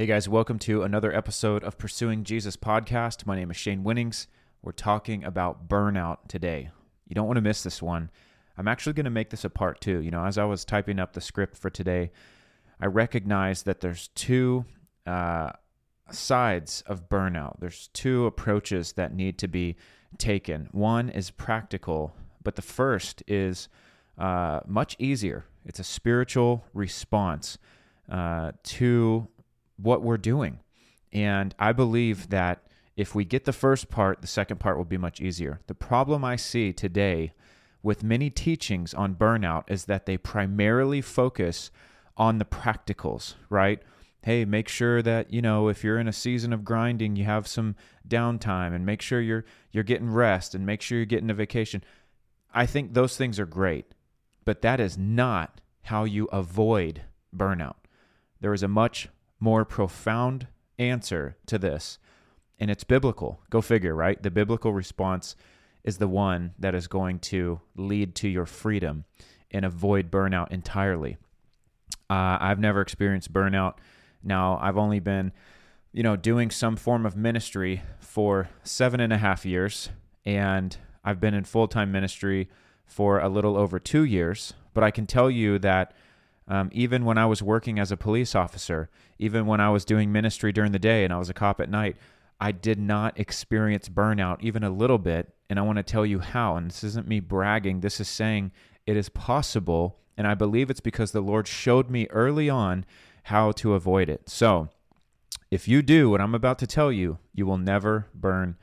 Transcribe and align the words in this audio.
Hey 0.00 0.06
guys, 0.06 0.30
welcome 0.30 0.58
to 0.60 0.82
another 0.82 1.14
episode 1.14 1.62
of 1.62 1.76
Pursuing 1.76 2.24
Jesus 2.24 2.56
podcast. 2.56 3.26
My 3.26 3.36
name 3.36 3.50
is 3.50 3.58
Shane 3.58 3.84
Winnings. 3.84 4.28
We're 4.62 4.72
talking 4.72 5.24
about 5.24 5.68
burnout 5.68 6.26
today. 6.26 6.70
You 7.06 7.14
don't 7.14 7.26
want 7.26 7.36
to 7.36 7.42
miss 7.42 7.62
this 7.62 7.82
one. 7.82 8.08
I'm 8.56 8.66
actually 8.66 8.94
going 8.94 9.04
to 9.04 9.10
make 9.10 9.28
this 9.28 9.44
a 9.44 9.50
part 9.50 9.78
two. 9.82 10.00
You 10.00 10.10
know, 10.10 10.24
as 10.24 10.38
I 10.38 10.44
was 10.44 10.64
typing 10.64 10.98
up 10.98 11.12
the 11.12 11.20
script 11.20 11.58
for 11.58 11.68
today, 11.68 12.12
I 12.80 12.86
recognized 12.86 13.66
that 13.66 13.82
there's 13.82 14.08
two 14.14 14.64
uh, 15.06 15.50
sides 16.10 16.82
of 16.86 17.10
burnout. 17.10 17.60
There's 17.60 17.90
two 17.92 18.24
approaches 18.24 18.92
that 18.92 19.14
need 19.14 19.36
to 19.36 19.48
be 19.48 19.76
taken. 20.16 20.70
One 20.72 21.10
is 21.10 21.30
practical, 21.30 22.16
but 22.42 22.56
the 22.56 22.62
first 22.62 23.22
is 23.26 23.68
uh, 24.16 24.60
much 24.66 24.96
easier. 24.98 25.44
It's 25.66 25.78
a 25.78 25.84
spiritual 25.84 26.64
response 26.72 27.58
uh, 28.10 28.52
to 28.62 29.28
what 29.82 30.02
we're 30.02 30.16
doing. 30.16 30.60
And 31.12 31.54
I 31.58 31.72
believe 31.72 32.30
that 32.30 32.62
if 32.96 33.14
we 33.14 33.24
get 33.24 33.44
the 33.44 33.52
first 33.52 33.90
part, 33.90 34.20
the 34.20 34.26
second 34.26 34.60
part 34.60 34.76
will 34.76 34.84
be 34.84 34.98
much 34.98 35.20
easier. 35.20 35.60
The 35.66 35.74
problem 35.74 36.24
I 36.24 36.36
see 36.36 36.72
today 36.72 37.32
with 37.82 38.04
many 38.04 38.30
teachings 38.30 38.92
on 38.92 39.14
burnout 39.14 39.64
is 39.68 39.86
that 39.86 40.06
they 40.06 40.18
primarily 40.18 41.00
focus 41.00 41.70
on 42.16 42.38
the 42.38 42.44
practicals, 42.44 43.34
right? 43.48 43.82
Hey, 44.22 44.44
make 44.44 44.68
sure 44.68 45.00
that, 45.00 45.32
you 45.32 45.40
know, 45.40 45.68
if 45.68 45.82
you're 45.82 45.98
in 45.98 46.08
a 46.08 46.12
season 46.12 46.52
of 46.52 46.64
grinding, 46.64 47.16
you 47.16 47.24
have 47.24 47.48
some 47.48 47.74
downtime 48.06 48.74
and 48.74 48.84
make 48.84 49.00
sure 49.00 49.20
you're 49.20 49.46
you're 49.72 49.84
getting 49.84 50.10
rest 50.10 50.54
and 50.54 50.66
make 50.66 50.82
sure 50.82 50.98
you're 50.98 51.06
getting 51.06 51.30
a 51.30 51.34
vacation. 51.34 51.82
I 52.52 52.66
think 52.66 52.92
those 52.92 53.16
things 53.16 53.40
are 53.40 53.46
great, 53.46 53.94
but 54.44 54.60
that 54.60 54.78
is 54.78 54.98
not 54.98 55.62
how 55.82 56.04
you 56.04 56.26
avoid 56.26 57.02
burnout. 57.34 57.76
There 58.40 58.52
is 58.52 58.62
a 58.62 58.68
much 58.68 59.08
more 59.40 59.64
profound 59.64 60.46
answer 60.78 61.36
to 61.46 61.58
this, 61.58 61.98
and 62.58 62.70
it's 62.70 62.84
biblical. 62.84 63.40
Go 63.50 63.60
figure, 63.60 63.94
right? 63.94 64.22
The 64.22 64.30
biblical 64.30 64.72
response 64.72 65.34
is 65.82 65.98
the 65.98 66.08
one 66.08 66.52
that 66.58 66.74
is 66.74 66.86
going 66.86 67.18
to 67.18 67.60
lead 67.74 68.14
to 68.14 68.28
your 68.28 68.46
freedom 68.46 69.04
and 69.50 69.64
avoid 69.64 70.10
burnout 70.10 70.52
entirely. 70.52 71.16
Uh, 72.08 72.36
I've 72.40 72.58
never 72.58 72.80
experienced 72.80 73.32
burnout. 73.32 73.74
Now, 74.22 74.58
I've 74.60 74.76
only 74.76 75.00
been, 75.00 75.32
you 75.92 76.02
know, 76.02 76.16
doing 76.16 76.50
some 76.50 76.76
form 76.76 77.06
of 77.06 77.16
ministry 77.16 77.82
for 77.98 78.50
seven 78.62 79.00
and 79.00 79.12
a 79.12 79.18
half 79.18 79.46
years, 79.46 79.88
and 80.24 80.76
I've 81.04 81.20
been 81.20 81.34
in 81.34 81.44
full 81.44 81.68
time 81.68 81.90
ministry 81.90 82.48
for 82.84 83.20
a 83.20 83.28
little 83.28 83.56
over 83.56 83.78
two 83.78 84.04
years. 84.04 84.52
But 84.74 84.84
I 84.84 84.90
can 84.90 85.06
tell 85.06 85.30
you 85.30 85.58
that 85.60 85.94
um, 86.50 86.68
even 86.72 87.04
when 87.04 87.16
I 87.16 87.26
was 87.26 87.44
working 87.44 87.78
as 87.78 87.92
a 87.92 87.96
police 87.96 88.34
officer, 88.34 88.90
even 89.20 89.46
when 89.46 89.60
I 89.60 89.70
was 89.70 89.84
doing 89.84 90.10
ministry 90.10 90.50
during 90.50 90.72
the 90.72 90.80
day 90.80 91.04
and 91.04 91.12
I 91.12 91.18
was 91.18 91.30
a 91.30 91.34
cop 91.34 91.60
at 91.60 91.70
night, 91.70 91.96
I 92.40 92.50
did 92.50 92.76
not 92.76 93.18
experience 93.20 93.88
burnout 93.88 94.38
even 94.40 94.64
a 94.64 94.70
little 94.70 94.98
bit. 94.98 95.32
And 95.48 95.60
I 95.60 95.62
want 95.62 95.76
to 95.76 95.84
tell 95.84 96.04
you 96.04 96.18
how. 96.18 96.56
And 96.56 96.68
this 96.68 96.82
isn't 96.82 97.06
me 97.06 97.20
bragging, 97.20 97.80
this 97.80 98.00
is 98.00 98.08
saying 98.08 98.50
it 98.84 98.96
is 98.96 99.08
possible. 99.08 99.98
And 100.16 100.26
I 100.26 100.34
believe 100.34 100.70
it's 100.70 100.80
because 100.80 101.12
the 101.12 101.20
Lord 101.20 101.46
showed 101.46 101.88
me 101.88 102.08
early 102.10 102.50
on 102.50 102.84
how 103.24 103.52
to 103.52 103.74
avoid 103.74 104.08
it. 104.08 104.28
So 104.28 104.70
if 105.52 105.68
you 105.68 105.82
do 105.82 106.10
what 106.10 106.20
I'm 106.20 106.34
about 106.34 106.58
to 106.58 106.66
tell 106.66 106.90
you, 106.90 107.18
you 107.32 107.46
will 107.46 107.58
never 107.58 108.06
burn 108.12 108.56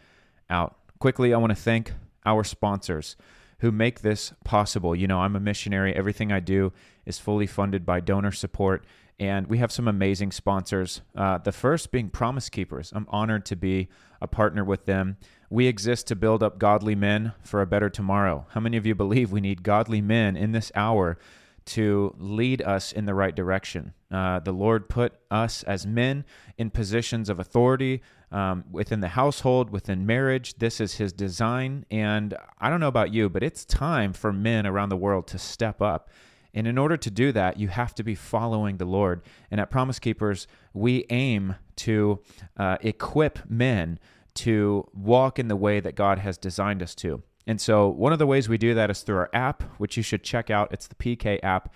out. 0.50 0.76
Quickly, 1.00 1.34
I 1.34 1.38
want 1.38 1.52
to 1.52 1.56
thank 1.56 1.94
our 2.26 2.44
sponsors 2.44 3.16
who 3.60 3.72
make 3.72 4.02
this 4.02 4.34
possible. 4.44 4.94
You 4.94 5.08
know, 5.08 5.20
I'm 5.20 5.38
a 5.38 5.40
missionary. 5.40 5.96
Everything 5.96 6.34
I 6.34 6.42
do 6.42 6.74
is 7.08 7.18
fully 7.18 7.48
funded 7.48 7.86
by 7.86 8.02
donor 8.02 8.32
support. 8.32 8.86
And 9.20 9.48
we 9.48 9.58
have 9.58 9.72
some 9.72 9.88
amazing 9.88 10.32
sponsors. 10.32 11.02
Uh, 11.16 11.40
the 11.40 11.52
first 11.52 11.92
being 11.92 12.10
Promise 12.10 12.50
Keepers. 12.50 12.92
I'm 12.94 13.08
honored 13.10 13.46
to 13.48 13.56
be 13.56 13.88
a 14.22 14.28
partner 14.28 14.64
with 14.64 14.86
them. 14.86 15.18
We 15.50 15.66
exist 15.66 16.06
to 16.08 16.16
build 16.16 16.44
up 16.44 16.60
godly 16.60 16.94
men 16.94 17.34
for 17.42 17.62
a 17.62 17.66
better 17.66 17.90
tomorrow. 17.90 18.46
How 18.50 18.60
many 18.60 18.78
of 18.78 18.86
you 18.86 18.94
believe 18.94 19.32
we 19.32 19.42
need 19.42 19.64
godly 19.64 20.02
men 20.02 20.38
in 20.38 20.52
this 20.52 20.72
hour 20.76 21.18
to 21.66 22.14
lead 22.20 22.62
us 22.62 22.92
in 22.92 23.06
the 23.06 23.16
right 23.16 23.36
direction? 23.36 23.94
Uh, 24.12 24.40
the 24.40 24.52
Lord 24.52 24.88
put 24.88 25.14
us 25.32 25.64
as 25.64 25.88
men 25.88 26.24
in 26.58 26.70
positions 26.70 27.30
of 27.30 27.40
authority 27.40 28.02
um, 28.32 28.66
within 28.70 29.00
the 29.00 29.08
household, 29.08 29.72
within 29.72 30.06
marriage. 30.06 30.56
This 30.60 30.80
is 30.80 30.96
His 30.96 31.12
design. 31.12 31.86
And 31.90 32.36
I 32.60 32.70
don't 32.70 32.82
know 32.82 32.88
about 32.88 33.14
you, 33.14 33.30
but 33.30 33.42
it's 33.42 33.66
time 33.66 34.14
for 34.14 34.32
men 34.32 34.68
around 34.68 34.90
the 34.90 34.98
world 34.98 35.28
to 35.28 35.40
step 35.40 35.82
up 35.82 36.10
and 36.58 36.66
in 36.66 36.80
order 36.80 36.98
to 36.98 37.12
do 37.12 37.32
that, 37.34 37.60
you 37.60 37.68
have 37.68 37.94
to 37.94 38.04
be 38.04 38.16
following 38.16 38.78
the 38.78 38.86
Lord. 38.86 39.22
And 39.52 39.62
at 39.62 39.70
Promise 39.70 40.00
Keepers, 40.00 40.48
we 40.74 41.06
aim 41.12 41.54
to 41.76 42.20
uh, 42.58 42.78
equip 42.82 43.48
men 43.48 44.00
to 44.34 44.90
walk 44.92 45.38
in 45.38 45.50
the 45.50 45.56
way 45.56 45.80
that 45.80 45.94
God 45.94 46.18
has 46.18 46.36
designed 46.36 46.82
us 46.82 46.96
to. 46.96 47.22
And 47.46 47.62
so, 47.62 47.88
one 47.88 48.12
of 48.12 48.18
the 48.18 48.26
ways 48.26 48.50
we 48.50 48.58
do 48.58 48.74
that 48.74 48.90
is 48.90 49.02
through 49.02 49.18
our 49.18 49.30
app, 49.34 49.62
which 49.78 49.98
you 49.98 50.02
should 50.02 50.24
check 50.24 50.50
out. 50.50 50.74
It's 50.74 50.88
the 50.88 50.96
PK 50.96 51.40
app. 51.44 51.72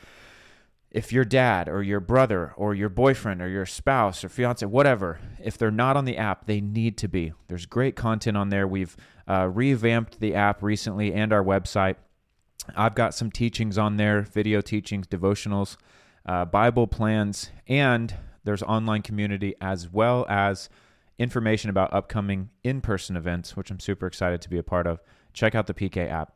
If 0.90 1.14
your 1.14 1.26
dad 1.26 1.70
or 1.70 1.84
your 1.84 2.00
brother 2.00 2.52
or 2.58 2.74
your 2.74 2.90
boyfriend 2.90 3.40
or 3.40 3.50
your 3.50 3.68
spouse 3.68 4.24
or 4.24 4.30
fiance, 4.30 4.66
whatever, 4.66 5.20
if 5.44 5.60
they're 5.60 5.70
not 5.70 5.96
on 5.96 6.06
the 6.06 6.18
app, 6.18 6.48
they 6.48 6.60
need 6.60 6.98
to 6.98 7.08
be. 7.08 7.34
There's 7.50 7.68
great 7.68 7.96
content 7.96 8.36
on 8.36 8.50
there. 8.50 8.68
We've 8.68 8.98
uh, 9.28 9.48
revamped 9.54 10.20
the 10.20 10.34
app 10.34 10.64
recently 10.64 11.14
and 11.14 11.32
our 11.32 11.44
website. 11.44 11.98
I've 12.76 12.96
got 12.96 13.14
some 13.14 13.32
teachings 13.32 13.78
on 13.78 13.98
there 13.98 14.22
video 14.22 14.62
teachings, 14.62 15.08
devotionals, 15.08 15.78
uh, 16.26 16.46
Bible 16.46 16.88
plans, 16.88 17.50
and 17.68 18.16
there's 18.44 18.64
online 18.64 19.02
community 19.02 19.56
as 19.62 19.90
well 19.90 20.26
as 20.30 20.70
information 21.20 21.70
about 21.70 21.94
upcoming 21.94 22.50
in 22.64 22.82
person 22.82 23.16
events, 23.16 23.56
which 23.56 23.70
I'm 23.70 23.80
super 23.80 24.08
excited 24.08 24.42
to 24.42 24.50
be 24.50 24.58
a 24.58 24.64
part 24.64 24.88
of. 24.88 25.02
Check 25.34 25.56
out 25.56 25.68
the 25.68 25.74
PK 25.74 26.10
app. 26.10 26.34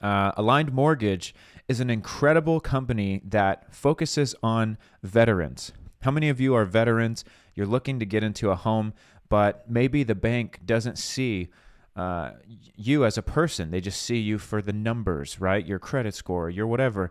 Uh, 0.00 0.32
Aligned 0.36 0.72
Mortgage 0.72 1.34
is 1.68 1.80
an 1.80 1.90
incredible 1.90 2.60
company 2.60 3.20
that 3.24 3.72
focuses 3.74 4.34
on 4.42 4.78
veterans. 5.02 5.72
How 6.02 6.10
many 6.10 6.28
of 6.28 6.40
you 6.40 6.54
are 6.54 6.64
veterans? 6.64 7.24
You're 7.54 7.66
looking 7.66 8.00
to 8.00 8.06
get 8.06 8.24
into 8.24 8.50
a 8.50 8.56
home, 8.56 8.94
but 9.28 9.70
maybe 9.70 10.02
the 10.02 10.14
bank 10.14 10.60
doesn't 10.64 10.98
see 10.98 11.48
uh, 11.96 12.32
you 12.76 13.04
as 13.04 13.18
a 13.18 13.22
person. 13.22 13.70
They 13.70 13.80
just 13.80 14.02
see 14.02 14.18
you 14.18 14.38
for 14.38 14.62
the 14.62 14.72
numbers, 14.72 15.40
right? 15.40 15.66
Your 15.66 15.78
credit 15.78 16.14
score, 16.14 16.48
your 16.50 16.66
whatever. 16.66 17.10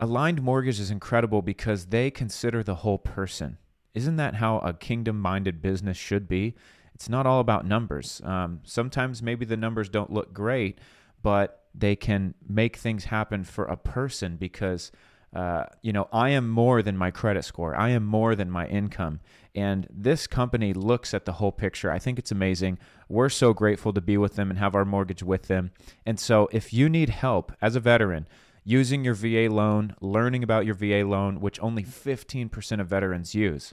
Aligned 0.00 0.42
Mortgage 0.42 0.80
is 0.80 0.90
incredible 0.90 1.42
because 1.42 1.86
they 1.86 2.10
consider 2.10 2.62
the 2.62 2.76
whole 2.76 2.98
person. 2.98 3.58
Isn't 3.94 4.16
that 4.16 4.36
how 4.36 4.58
a 4.58 4.74
kingdom 4.74 5.20
minded 5.20 5.62
business 5.62 5.96
should 5.96 6.28
be? 6.28 6.54
It's 6.94 7.08
not 7.08 7.26
all 7.26 7.40
about 7.40 7.66
numbers. 7.66 8.20
Um, 8.24 8.60
sometimes 8.64 9.22
maybe 9.22 9.44
the 9.44 9.56
numbers 9.56 9.88
don't 9.88 10.12
look 10.12 10.32
great, 10.32 10.78
but 11.22 11.64
they 11.74 11.96
can 11.96 12.34
make 12.46 12.76
things 12.76 13.06
happen 13.06 13.44
for 13.44 13.64
a 13.64 13.76
person 13.76 14.36
because 14.36 14.92
uh, 15.36 15.66
you 15.82 15.92
know, 15.92 16.08
I 16.12 16.30
am 16.30 16.48
more 16.48 16.80
than 16.80 16.96
my 16.96 17.10
credit 17.10 17.44
score. 17.44 17.76
I 17.76 17.90
am 17.90 18.06
more 18.06 18.34
than 18.34 18.50
my 18.50 18.66
income. 18.66 19.20
And 19.56 19.86
this 19.90 20.26
company 20.26 20.74
looks 20.74 21.14
at 21.14 21.24
the 21.24 21.32
whole 21.32 21.50
picture. 21.50 21.90
I 21.90 21.98
think 21.98 22.18
it's 22.18 22.30
amazing. 22.30 22.78
We're 23.08 23.30
so 23.30 23.54
grateful 23.54 23.92
to 23.94 24.00
be 24.00 24.18
with 24.18 24.36
them 24.36 24.50
and 24.50 24.58
have 24.58 24.74
our 24.74 24.84
mortgage 24.84 25.22
with 25.22 25.48
them. 25.48 25.70
And 26.04 26.20
so, 26.20 26.48
if 26.52 26.72
you 26.74 26.88
need 26.88 27.08
help 27.08 27.52
as 27.62 27.74
a 27.74 27.80
veteran, 27.80 28.28
using 28.64 29.04
your 29.04 29.14
VA 29.14 29.48
loan, 29.52 29.96
learning 30.00 30.42
about 30.42 30.66
your 30.66 30.74
VA 30.74 31.08
loan, 31.08 31.40
which 31.40 31.58
only 31.60 31.82
15% 31.82 32.80
of 32.80 32.86
veterans 32.86 33.34
use, 33.34 33.72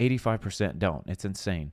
85% 0.00 0.78
don't. 0.78 1.04
It's 1.06 1.24
insane. 1.24 1.72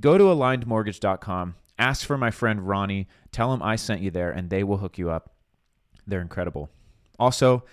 Go 0.00 0.18
to 0.18 0.24
alignedmortgage.com, 0.24 1.54
ask 1.78 2.04
for 2.04 2.18
my 2.18 2.30
friend 2.30 2.66
Ronnie, 2.66 3.08
tell 3.30 3.52
him 3.54 3.62
I 3.62 3.76
sent 3.76 4.00
you 4.00 4.10
there, 4.10 4.30
and 4.30 4.50
they 4.50 4.64
will 4.64 4.78
hook 4.78 4.98
you 4.98 5.08
up. 5.08 5.34
They're 6.06 6.20
incredible. 6.20 6.68
Also, 7.18 7.64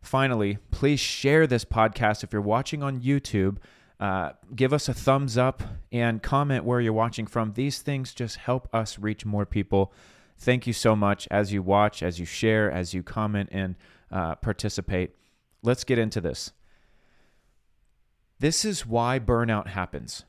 Finally, 0.00 0.58
please 0.70 1.00
share 1.00 1.46
this 1.46 1.64
podcast 1.64 2.24
if 2.24 2.32
you're 2.32 2.42
watching 2.42 2.82
on 2.82 3.00
YouTube. 3.00 3.58
Uh, 4.00 4.32
give 4.56 4.72
us 4.72 4.88
a 4.88 4.94
thumbs 4.94 5.36
up 5.36 5.62
and 5.92 6.22
comment 6.22 6.64
where 6.64 6.80
you're 6.80 6.92
watching 6.92 7.26
from. 7.26 7.52
These 7.52 7.82
things 7.82 8.14
just 8.14 8.36
help 8.36 8.66
us 8.74 8.98
reach 8.98 9.26
more 9.26 9.44
people. 9.44 9.92
Thank 10.38 10.66
you 10.66 10.72
so 10.72 10.96
much 10.96 11.28
as 11.30 11.52
you 11.52 11.62
watch, 11.62 12.02
as 12.02 12.18
you 12.18 12.24
share, 12.24 12.70
as 12.70 12.94
you 12.94 13.02
comment 13.02 13.50
and 13.52 13.74
uh, 14.10 14.36
participate. 14.36 15.10
Let's 15.62 15.84
get 15.84 15.98
into 15.98 16.22
this. 16.22 16.52
This 18.38 18.64
is 18.64 18.86
why 18.86 19.18
burnout 19.18 19.66
happens. 19.66 20.24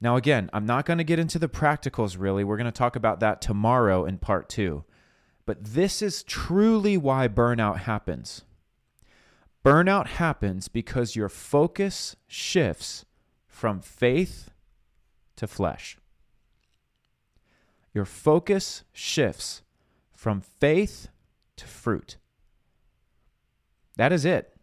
Now, 0.00 0.16
again, 0.16 0.48
I'm 0.54 0.64
not 0.64 0.86
going 0.86 0.96
to 0.96 1.04
get 1.04 1.18
into 1.18 1.38
the 1.38 1.50
practicals 1.50 2.16
really. 2.18 2.44
We're 2.44 2.56
going 2.56 2.64
to 2.64 2.72
talk 2.72 2.96
about 2.96 3.20
that 3.20 3.42
tomorrow 3.42 4.06
in 4.06 4.16
part 4.16 4.48
two. 4.48 4.84
But 5.44 5.62
this 5.62 6.00
is 6.00 6.22
truly 6.22 6.96
why 6.96 7.28
burnout 7.28 7.80
happens. 7.80 8.42
Burnout 9.64 10.06
happens 10.06 10.66
because 10.68 11.14
your 11.14 11.28
focus 11.28 12.16
shifts 12.26 13.04
from 13.46 13.80
faith 13.80 14.50
to 15.36 15.46
flesh. 15.46 15.96
Your 17.94 18.04
focus 18.04 18.82
shifts 18.92 19.62
from 20.10 20.40
faith 20.40 21.08
to 21.56 21.66
fruit. 21.66 22.16
That 23.96 24.12
is 24.12 24.24
it. 24.24 24.56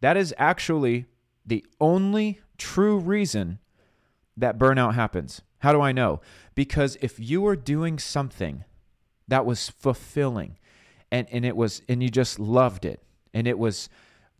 That 0.00 0.16
is 0.16 0.34
actually 0.38 1.06
the 1.44 1.66
only 1.80 2.40
true 2.56 2.98
reason 2.98 3.58
that 4.36 4.58
burnout 4.58 4.94
happens. 4.94 5.42
How 5.58 5.72
do 5.72 5.80
I 5.80 5.92
know? 5.92 6.20
Because 6.54 6.96
if 7.02 7.18
you 7.18 7.42
were 7.42 7.56
doing 7.56 7.98
something 7.98 8.64
that 9.26 9.44
was 9.44 9.68
fulfilling 9.68 10.56
and, 11.10 11.26
and 11.30 11.44
it 11.44 11.56
was 11.56 11.82
and 11.88 12.02
you 12.02 12.08
just 12.08 12.38
loved 12.38 12.84
it 12.84 13.02
and 13.34 13.46
it 13.46 13.58
was 13.58 13.88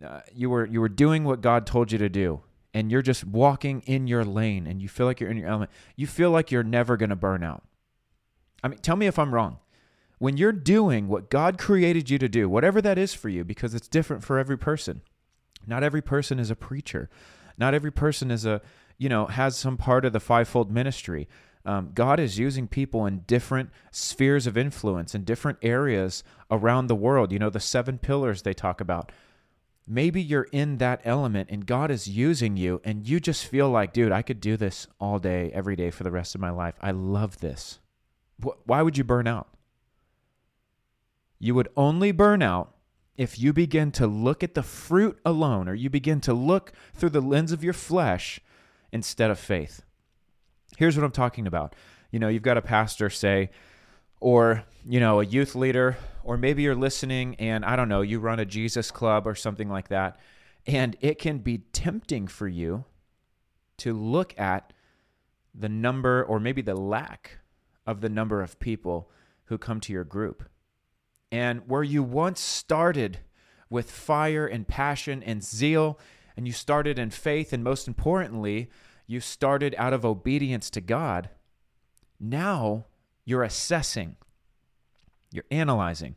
uh, 0.05 0.20
you 0.32 0.50
were 0.50 0.67
you 0.67 0.81
were 0.81 0.88
doing 0.88 1.25
what 1.25 1.40
God 1.40 1.67
told 1.67 1.93
you 1.93 1.99
to 1.99 2.08
do. 2.08 2.40
And 2.75 2.93
you're 2.93 3.02
just 3.02 3.25
walking 3.25 3.82
in 3.87 4.06
your 4.06 4.25
lane 4.25 4.67
and 4.67 4.81
you 4.81 4.88
feel 4.88 5.06
like 5.06 5.20
you're 5.20 5.31
in 5.31 5.38
your 5.38 5.49
element. 5.49 5.70
You 5.96 6.06
feel 6.06 6.31
like 6.31 6.50
you're 6.50 6.62
never 6.62 6.96
going 6.96 7.11
to 7.11 7.17
burn 7.17 7.43
out. 7.43 7.64
I 8.62 8.69
mean 8.69 8.79
tell 8.79 8.96
me 8.96 9.06
if 9.06 9.19
I'm 9.19 9.35
wrong. 9.35 9.58
When 10.19 10.37
you're 10.37 10.52
doing 10.52 11.08
what 11.08 11.31
God 11.31 11.58
created 11.58 12.11
you 12.11 12.19
to 12.19 12.29
do 12.29 12.49
whatever 12.49 12.82
that 12.82 12.99
is 12.99 13.14
for 13.14 13.29
you 13.29 13.44
because 13.44 13.75
it's 13.75 13.88
different 13.88 14.25
for 14.25 14.38
every 14.38 14.58
person. 14.58 15.02
Not 15.67 15.82
every 15.82 16.02
person 16.02 16.38
is 16.38 16.50
a 16.50 16.56
preacher. 16.56 17.08
Not 17.56 17.75
every 17.75 17.90
person 17.90 18.31
is 18.31 18.44
a 18.44 18.61
you 18.99 19.08
know 19.08 19.26
has 19.26 19.56
some 19.56 19.76
part 19.76 20.05
of 20.05 20.12
the 20.12 20.20
fivefold 20.20 20.70
ministry 20.70 21.29
um, 21.65 21.91
God 21.95 22.21
is 22.21 22.39
using 22.39 22.67
people 22.69 23.07
in 23.07 23.21
different 23.27 23.71
spheres 23.91 24.47
of 24.47 24.57
influence 24.57 25.15
in 25.15 25.25
different 25.25 25.59
areas 25.63 26.25
around 26.51 26.87
the 26.87 26.95
world. 26.95 27.33
You 27.33 27.39
know, 27.39 27.51
the 27.51 27.61
seven 27.61 27.99
pillars 27.99 28.43
they 28.43 28.55
talk 28.55 28.81
about. 28.81 29.13
Maybe 29.87 30.21
you're 30.21 30.49
in 30.53 30.79
that 30.79 31.01
element 31.05 31.49
and 31.51 31.65
God 31.65 31.91
is 31.91 32.07
using 32.07 32.57
you, 32.57 32.81
and 32.85 33.09
you 33.09 33.21
just 33.21 33.47
feel 33.47 33.71
like, 33.71 33.93
dude, 33.93 34.13
I 34.13 34.23
could 34.23 34.41
do 34.41 34.57
this 34.57 34.87
all 35.01 35.19
day, 35.19 35.51
every 35.55 35.77
day 35.77 35.91
for 35.91 36.05
the 36.05 36.11
rest 36.11 36.35
of 36.35 36.41
my 36.41 36.51
life. 36.51 36.75
I 36.81 36.91
love 36.91 37.39
this. 37.39 37.81
Why 38.65 38.83
would 38.83 38.99
you 38.99 39.05
burn 39.05 39.27
out? 39.27 39.49
You 41.39 41.55
would 41.55 41.69
only 41.77 42.13
burn 42.13 42.43
out 42.43 42.75
if 43.17 43.39
you 43.39 43.53
begin 43.53 43.91
to 43.93 44.07
look 44.07 44.43
at 44.43 44.55
the 44.55 44.63
fruit 44.63 45.19
alone, 45.25 45.69
or 45.69 45.75
you 45.75 45.91
begin 45.91 46.21
to 46.21 46.33
look 46.33 46.73
through 46.95 47.11
the 47.11 47.21
lens 47.21 47.51
of 47.51 47.65
your 47.65 47.73
flesh 47.73 48.41
instead 48.93 49.31
of 49.31 49.39
faith. 49.39 49.83
Here's 50.79 50.97
what 50.97 51.03
I'm 51.03 51.11
talking 51.11 51.49
about. 51.49 51.75
You 52.13 52.21
know, 52.21 52.29
you've 52.29 52.45
got 52.45 52.57
a 52.57 52.63
pastor 52.63 53.11
say, 53.11 53.51
or, 54.21 54.63
you 54.89 55.01
know, 55.01 55.19
a 55.19 55.25
youth 55.25 55.57
leader, 55.57 55.97
or 56.23 56.37
maybe 56.37 56.63
you're 56.63 56.77
listening 56.77 57.35
and 57.41 57.65
I 57.65 57.75
don't 57.75 57.89
know, 57.89 58.01
you 58.03 58.21
run 58.21 58.39
a 58.39 58.45
Jesus 58.45 58.93
club 58.93 59.27
or 59.27 59.35
something 59.35 59.69
like 59.69 59.89
that. 59.89 60.21
And 60.69 60.97
it 61.01 61.19
can 61.19 61.39
be 61.39 61.59
tempting 61.73 62.29
for 62.29 62.47
you 62.47 62.85
to 63.79 63.93
look 63.93 64.39
at 64.39 64.73
the 65.53 65.69
number 65.69 66.23
or 66.23 66.39
maybe 66.39 66.63
the 66.63 66.77
lack 66.77 67.39
of 67.85 68.01
the 68.01 68.09
number 68.09 68.41
of 68.41 68.61
people 68.61 69.11
who 69.47 69.59
come 69.59 69.81
to 69.81 69.93
your 69.93 70.05
group. 70.05 70.49
And 71.33 71.63
where 71.67 71.83
you 71.83 72.05
once 72.05 72.41
started 72.41 73.19
with 73.69 73.91
fire 73.91 74.47
and 74.47 74.69
passion 74.69 75.25
and 75.25 75.43
zeal, 75.43 75.99
and 76.37 76.47
you 76.47 76.53
started 76.53 77.01
in 77.01 77.11
faith, 77.11 77.53
and 77.53 77.65
most 77.65 77.89
importantly, 77.89 78.71
you 79.09 79.19
started 79.19 79.75
out 79.79 79.93
of 79.93 80.05
obedience 80.05 80.71
to 80.71 80.81
God. 80.81 81.31
Now 82.21 82.87
you're 83.25 83.43
assessing, 83.43 84.15
you're 85.33 85.45
analyzing, 85.51 86.15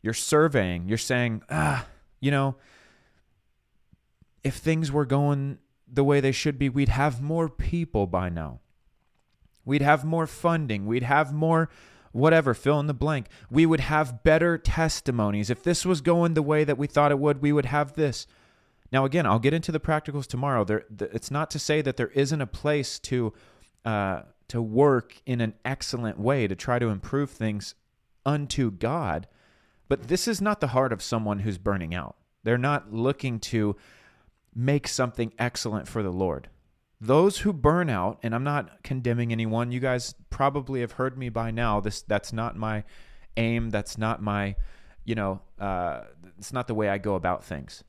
you're 0.00 0.14
surveying, 0.14 0.88
you're 0.88 0.96
saying, 0.96 1.42
ah, 1.50 1.86
you 2.20 2.30
know, 2.30 2.56
if 4.42 4.54
things 4.54 4.90
were 4.90 5.04
going 5.04 5.58
the 5.92 6.04
way 6.04 6.20
they 6.20 6.32
should 6.32 6.58
be, 6.58 6.68
we'd 6.68 6.88
have 6.88 7.20
more 7.20 7.48
people 7.48 8.06
by 8.06 8.28
now. 8.28 8.60
We'd 9.64 9.82
have 9.82 10.04
more 10.04 10.28
funding. 10.28 10.86
We'd 10.86 11.02
have 11.02 11.32
more 11.32 11.68
whatever, 12.12 12.54
fill 12.54 12.80
in 12.80 12.86
the 12.86 12.94
blank. 12.94 13.26
We 13.50 13.66
would 13.66 13.80
have 13.80 14.22
better 14.22 14.56
testimonies. 14.56 15.50
If 15.50 15.62
this 15.62 15.84
was 15.84 16.00
going 16.00 16.34
the 16.34 16.42
way 16.42 16.64
that 16.64 16.78
we 16.78 16.86
thought 16.86 17.10
it 17.10 17.18
would, 17.18 17.42
we 17.42 17.52
would 17.52 17.66
have 17.66 17.92
this. 17.94 18.26
Now, 18.92 19.04
again, 19.04 19.26
I'll 19.26 19.38
get 19.38 19.54
into 19.54 19.72
the 19.72 19.80
practicals 19.80 20.26
tomorrow. 20.26 20.64
There, 20.64 20.84
it's 21.00 21.30
not 21.30 21.50
to 21.50 21.58
say 21.58 21.82
that 21.82 21.96
there 21.96 22.08
isn't 22.08 22.40
a 22.40 22.46
place 22.46 22.98
to 23.00 23.32
uh, 23.84 24.22
to 24.48 24.62
work 24.62 25.20
in 25.26 25.40
an 25.40 25.54
excellent 25.64 26.18
way 26.18 26.46
to 26.46 26.54
try 26.54 26.78
to 26.78 26.88
improve 26.88 27.30
things 27.30 27.74
unto 28.24 28.70
God, 28.70 29.26
but 29.88 30.08
this 30.08 30.28
is 30.28 30.40
not 30.40 30.60
the 30.60 30.68
heart 30.68 30.92
of 30.92 31.02
someone 31.02 31.40
who's 31.40 31.58
burning 31.58 31.94
out. 31.94 32.16
They're 32.44 32.58
not 32.58 32.92
looking 32.92 33.40
to 33.40 33.76
make 34.54 34.88
something 34.88 35.32
excellent 35.38 35.88
for 35.88 36.02
the 36.02 36.10
Lord. 36.10 36.48
Those 37.00 37.38
who 37.38 37.52
burn 37.52 37.90
out, 37.90 38.18
and 38.22 38.34
I'm 38.34 38.44
not 38.44 38.82
condemning 38.82 39.30
anyone. 39.30 39.70
You 39.70 39.80
guys 39.80 40.14
probably 40.30 40.80
have 40.80 40.92
heard 40.92 41.18
me 41.18 41.28
by 41.28 41.50
now. 41.50 41.80
This 41.80 42.02
that's 42.02 42.32
not 42.32 42.56
my 42.56 42.84
aim. 43.36 43.70
That's 43.70 43.98
not 43.98 44.22
my, 44.22 44.56
you 45.04 45.14
know, 45.14 45.40
uh, 45.58 46.02
it's 46.38 46.52
not 46.52 46.66
the 46.68 46.74
way 46.74 46.88
I 46.88 46.98
go 46.98 47.14
about 47.14 47.44
things. 47.44 47.84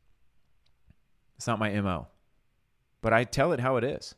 It's 1.37 1.47
not 1.47 1.59
my 1.59 1.69
MO. 1.81 2.07
But 3.01 3.13
I 3.13 3.23
tell 3.23 3.51
it 3.51 3.59
how 3.59 3.77
it 3.77 3.83
is. 3.83 4.15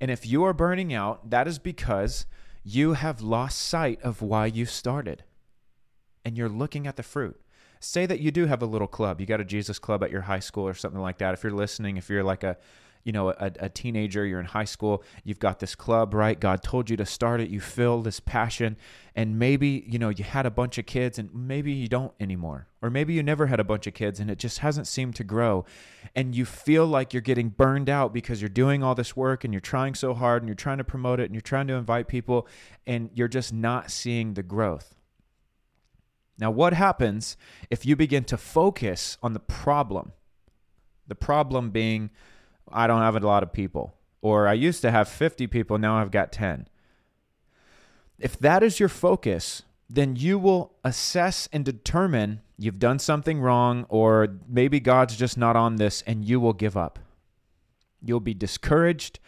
And 0.00 0.10
if 0.10 0.26
you 0.26 0.44
are 0.44 0.52
burning 0.52 0.92
out, 0.92 1.30
that 1.30 1.46
is 1.46 1.58
because 1.58 2.26
you 2.64 2.94
have 2.94 3.20
lost 3.20 3.58
sight 3.58 4.00
of 4.02 4.22
why 4.22 4.46
you 4.46 4.66
started. 4.66 5.24
And 6.24 6.36
you're 6.36 6.48
looking 6.48 6.86
at 6.86 6.96
the 6.96 7.02
fruit. 7.02 7.40
Say 7.80 8.06
that 8.06 8.20
you 8.20 8.30
do 8.30 8.46
have 8.46 8.62
a 8.62 8.66
little 8.66 8.88
club. 8.88 9.20
You 9.20 9.26
got 9.26 9.40
a 9.40 9.44
Jesus 9.44 9.78
club 9.78 10.02
at 10.02 10.10
your 10.10 10.22
high 10.22 10.40
school 10.40 10.66
or 10.66 10.72
something 10.72 11.00
like 11.00 11.18
that. 11.18 11.34
If 11.34 11.42
you're 11.42 11.52
listening, 11.52 11.98
if 11.98 12.08
you're 12.08 12.24
like 12.24 12.42
a 12.42 12.56
you 13.04 13.12
know 13.12 13.30
a, 13.30 13.52
a 13.60 13.68
teenager 13.68 14.24
you're 14.24 14.40
in 14.40 14.46
high 14.46 14.64
school 14.64 15.02
you've 15.22 15.38
got 15.38 15.60
this 15.60 15.74
club 15.74 16.14
right? 16.14 16.38
God 16.38 16.62
told 16.62 16.88
you 16.90 16.96
to 16.96 17.06
start 17.06 17.40
it. 17.40 17.50
You 17.50 17.60
feel 17.60 18.02
this 18.02 18.20
passion. 18.20 18.76
And 19.14 19.38
maybe 19.38 19.84
you 19.86 19.98
know 19.98 20.08
you 20.08 20.24
had 20.24 20.46
a 20.46 20.50
bunch 20.50 20.78
of 20.78 20.86
kids 20.86 21.18
and 21.18 21.32
maybe 21.34 21.72
you 21.72 21.88
don't 21.88 22.12
anymore. 22.18 22.68
Or 22.82 22.90
maybe 22.90 23.14
you 23.14 23.22
never 23.22 23.46
had 23.46 23.60
a 23.60 23.64
bunch 23.64 23.86
of 23.86 23.94
kids 23.94 24.20
and 24.20 24.30
it 24.30 24.38
just 24.38 24.58
hasn't 24.58 24.86
seemed 24.86 25.16
to 25.16 25.24
grow. 25.24 25.64
And 26.14 26.34
you 26.34 26.44
feel 26.44 26.86
like 26.86 27.12
you're 27.12 27.22
getting 27.22 27.48
burned 27.48 27.88
out 27.88 28.12
because 28.12 28.40
you're 28.42 28.48
doing 28.48 28.82
all 28.82 28.94
this 28.94 29.16
work 29.16 29.44
and 29.44 29.52
you're 29.52 29.60
trying 29.60 29.94
so 29.94 30.14
hard 30.14 30.42
and 30.42 30.48
you're 30.48 30.54
trying 30.54 30.78
to 30.78 30.84
promote 30.84 31.20
it 31.20 31.24
and 31.24 31.34
you're 31.34 31.40
trying 31.40 31.66
to 31.68 31.74
invite 31.74 32.08
people 32.08 32.46
and 32.86 33.10
you're 33.14 33.28
just 33.28 33.52
not 33.52 33.90
seeing 33.90 34.34
the 34.34 34.42
growth. 34.42 34.94
Now 36.38 36.50
what 36.50 36.72
happens 36.72 37.36
if 37.70 37.86
you 37.86 37.96
begin 37.96 38.24
to 38.24 38.36
focus 38.36 39.16
on 39.22 39.32
the 39.32 39.40
problem? 39.40 40.12
The 41.06 41.14
problem 41.14 41.70
being 41.70 42.10
I 42.74 42.86
don't 42.86 43.00
have 43.00 43.16
a 43.16 43.20
lot 43.20 43.42
of 43.42 43.52
people. 43.52 43.94
Or 44.20 44.48
I 44.48 44.54
used 44.54 44.82
to 44.82 44.90
have 44.90 45.08
50 45.08 45.46
people, 45.46 45.78
now 45.78 45.96
I've 45.98 46.10
got 46.10 46.32
10. 46.32 46.66
If 48.18 48.38
that 48.38 48.62
is 48.62 48.80
your 48.80 48.88
focus, 48.88 49.62
then 49.88 50.16
you 50.16 50.38
will 50.38 50.74
assess 50.82 51.48
and 51.52 51.64
determine 51.64 52.40
you've 52.58 52.78
done 52.78 52.98
something 52.98 53.40
wrong, 53.40 53.86
or 53.88 54.28
maybe 54.48 54.80
God's 54.80 55.16
just 55.16 55.38
not 55.38 55.56
on 55.56 55.76
this, 55.76 56.02
and 56.06 56.24
you 56.24 56.40
will 56.40 56.52
give 56.52 56.76
up. 56.76 56.98
You'll 58.02 58.20
be 58.20 58.34
discouraged. 58.34 59.20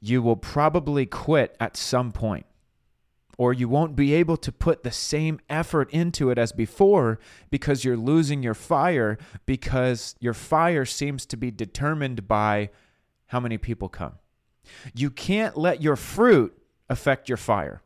You 0.00 0.22
will 0.22 0.36
probably 0.36 1.06
quit 1.06 1.56
at 1.60 1.76
some 1.76 2.12
point 2.12 2.46
or 3.38 3.52
you 3.52 3.68
won't 3.68 3.96
be 3.96 4.14
able 4.14 4.36
to 4.36 4.52
put 4.52 4.82
the 4.82 4.90
same 4.90 5.40
effort 5.48 5.90
into 5.90 6.30
it 6.30 6.38
as 6.38 6.52
before 6.52 7.18
because 7.50 7.84
you're 7.84 7.96
losing 7.96 8.42
your 8.42 8.54
fire 8.54 9.18
because 9.46 10.14
your 10.20 10.34
fire 10.34 10.84
seems 10.84 11.26
to 11.26 11.36
be 11.36 11.50
determined 11.50 12.28
by 12.28 12.70
how 13.32 13.40
many 13.40 13.58
people 13.58 13.88
come. 13.88 14.12
You 14.94 15.10
can't 15.10 15.56
let 15.56 15.82
your 15.82 15.96
fruit 15.96 16.56
affect 16.88 17.28
your 17.28 17.38
fire. 17.38 17.82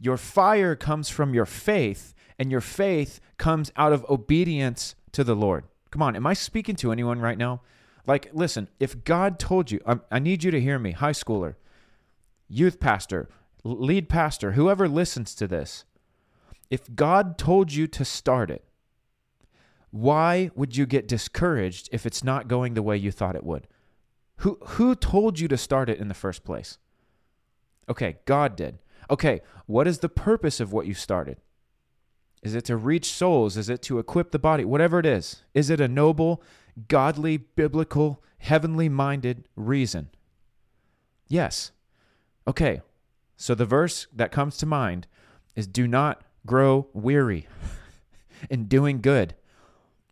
Your 0.00 0.16
fire 0.16 0.76
comes 0.76 1.08
from 1.08 1.34
your 1.34 1.44
faith, 1.44 2.14
and 2.38 2.52
your 2.52 2.60
faith 2.60 3.20
comes 3.36 3.72
out 3.76 3.92
of 3.92 4.08
obedience 4.08 4.94
to 5.10 5.24
the 5.24 5.34
Lord. 5.34 5.64
Come 5.90 6.02
on, 6.02 6.14
am 6.14 6.26
I 6.26 6.34
speaking 6.34 6.76
to 6.76 6.92
anyone 6.92 7.18
right 7.18 7.36
now? 7.36 7.62
Like, 8.06 8.30
listen, 8.32 8.68
if 8.78 9.02
God 9.02 9.40
told 9.40 9.72
you, 9.72 9.80
I, 9.84 9.98
I 10.10 10.18
need 10.20 10.44
you 10.44 10.52
to 10.52 10.60
hear 10.60 10.78
me, 10.78 10.92
high 10.92 11.10
schooler, 11.10 11.56
youth 12.48 12.78
pastor, 12.78 13.28
lead 13.64 14.08
pastor, 14.08 14.52
whoever 14.52 14.88
listens 14.88 15.34
to 15.34 15.48
this, 15.48 15.84
if 16.70 16.94
God 16.94 17.36
told 17.36 17.72
you 17.72 17.88
to 17.88 18.04
start 18.04 18.50
it, 18.50 18.64
why 19.90 20.50
would 20.54 20.76
you 20.76 20.86
get 20.86 21.08
discouraged 21.08 21.88
if 21.92 22.04
it's 22.04 22.22
not 22.22 22.48
going 22.48 22.74
the 22.74 22.82
way 22.82 22.96
you 22.96 23.10
thought 23.10 23.36
it 23.36 23.44
would? 23.44 23.66
Who 24.38 24.58
who 24.62 24.94
told 24.94 25.40
you 25.40 25.48
to 25.48 25.56
start 25.56 25.88
it 25.88 25.98
in 25.98 26.08
the 26.08 26.14
first 26.14 26.44
place? 26.44 26.78
Okay, 27.88 28.18
God 28.24 28.54
did. 28.54 28.78
Okay, 29.10 29.40
what 29.66 29.86
is 29.86 29.98
the 29.98 30.08
purpose 30.08 30.60
of 30.60 30.72
what 30.72 30.86
you 30.86 30.94
started? 30.94 31.38
Is 32.42 32.54
it 32.54 32.64
to 32.66 32.76
reach 32.76 33.12
souls? 33.12 33.56
Is 33.56 33.68
it 33.68 33.82
to 33.82 33.98
equip 33.98 34.30
the 34.30 34.38
body? 34.38 34.64
Whatever 34.64 34.98
it 34.98 35.06
is. 35.06 35.42
Is 35.54 35.70
it 35.70 35.80
a 35.80 35.88
noble, 35.88 36.42
godly, 36.86 37.38
biblical, 37.38 38.22
heavenly 38.38 38.88
minded 38.88 39.48
reason? 39.56 40.10
Yes. 41.26 41.72
Okay, 42.46 42.80
so 43.36 43.54
the 43.54 43.64
verse 43.64 44.06
that 44.14 44.32
comes 44.32 44.56
to 44.58 44.66
mind 44.66 45.06
is 45.56 45.66
do 45.66 45.86
not 45.86 46.22
grow 46.46 46.88
weary 46.92 47.48
in 48.50 48.64
doing 48.64 49.00
good. 49.00 49.34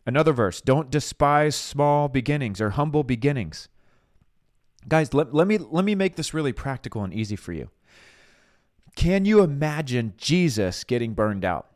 Another 0.06 0.32
verse, 0.32 0.60
don't 0.60 0.90
despise 0.90 1.56
small 1.56 2.08
beginnings 2.08 2.60
or 2.60 2.70
humble 2.70 3.02
beginnings. 3.02 3.68
Guys, 4.88 5.12
let, 5.12 5.34
let 5.34 5.48
me 5.48 5.58
let 5.58 5.84
me 5.84 5.96
make 5.96 6.14
this 6.14 6.32
really 6.32 6.52
practical 6.52 7.02
and 7.02 7.12
easy 7.12 7.34
for 7.34 7.52
you. 7.52 7.70
Can 8.94 9.24
you 9.24 9.42
imagine 9.42 10.14
Jesus 10.16 10.84
getting 10.84 11.12
burned 11.12 11.44
out? 11.44 11.66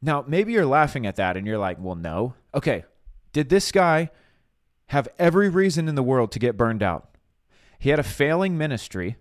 Now, 0.00 0.24
maybe 0.26 0.52
you're 0.52 0.66
laughing 0.66 1.06
at 1.06 1.16
that 1.16 1.36
and 1.36 1.46
you're 1.46 1.58
like, 1.58 1.76
"Well, 1.78 1.94
no." 1.94 2.34
Okay. 2.54 2.84
Did 3.32 3.50
this 3.50 3.70
guy 3.70 4.10
have 4.88 5.08
every 5.18 5.48
reason 5.48 5.88
in 5.88 5.94
the 5.94 6.02
world 6.02 6.30
to 6.32 6.38
get 6.38 6.56
burned 6.56 6.82
out. 6.82 7.08
He 7.78 7.90
had 7.90 7.98
a 7.98 8.04
failing 8.04 8.56
ministry. 8.56 9.16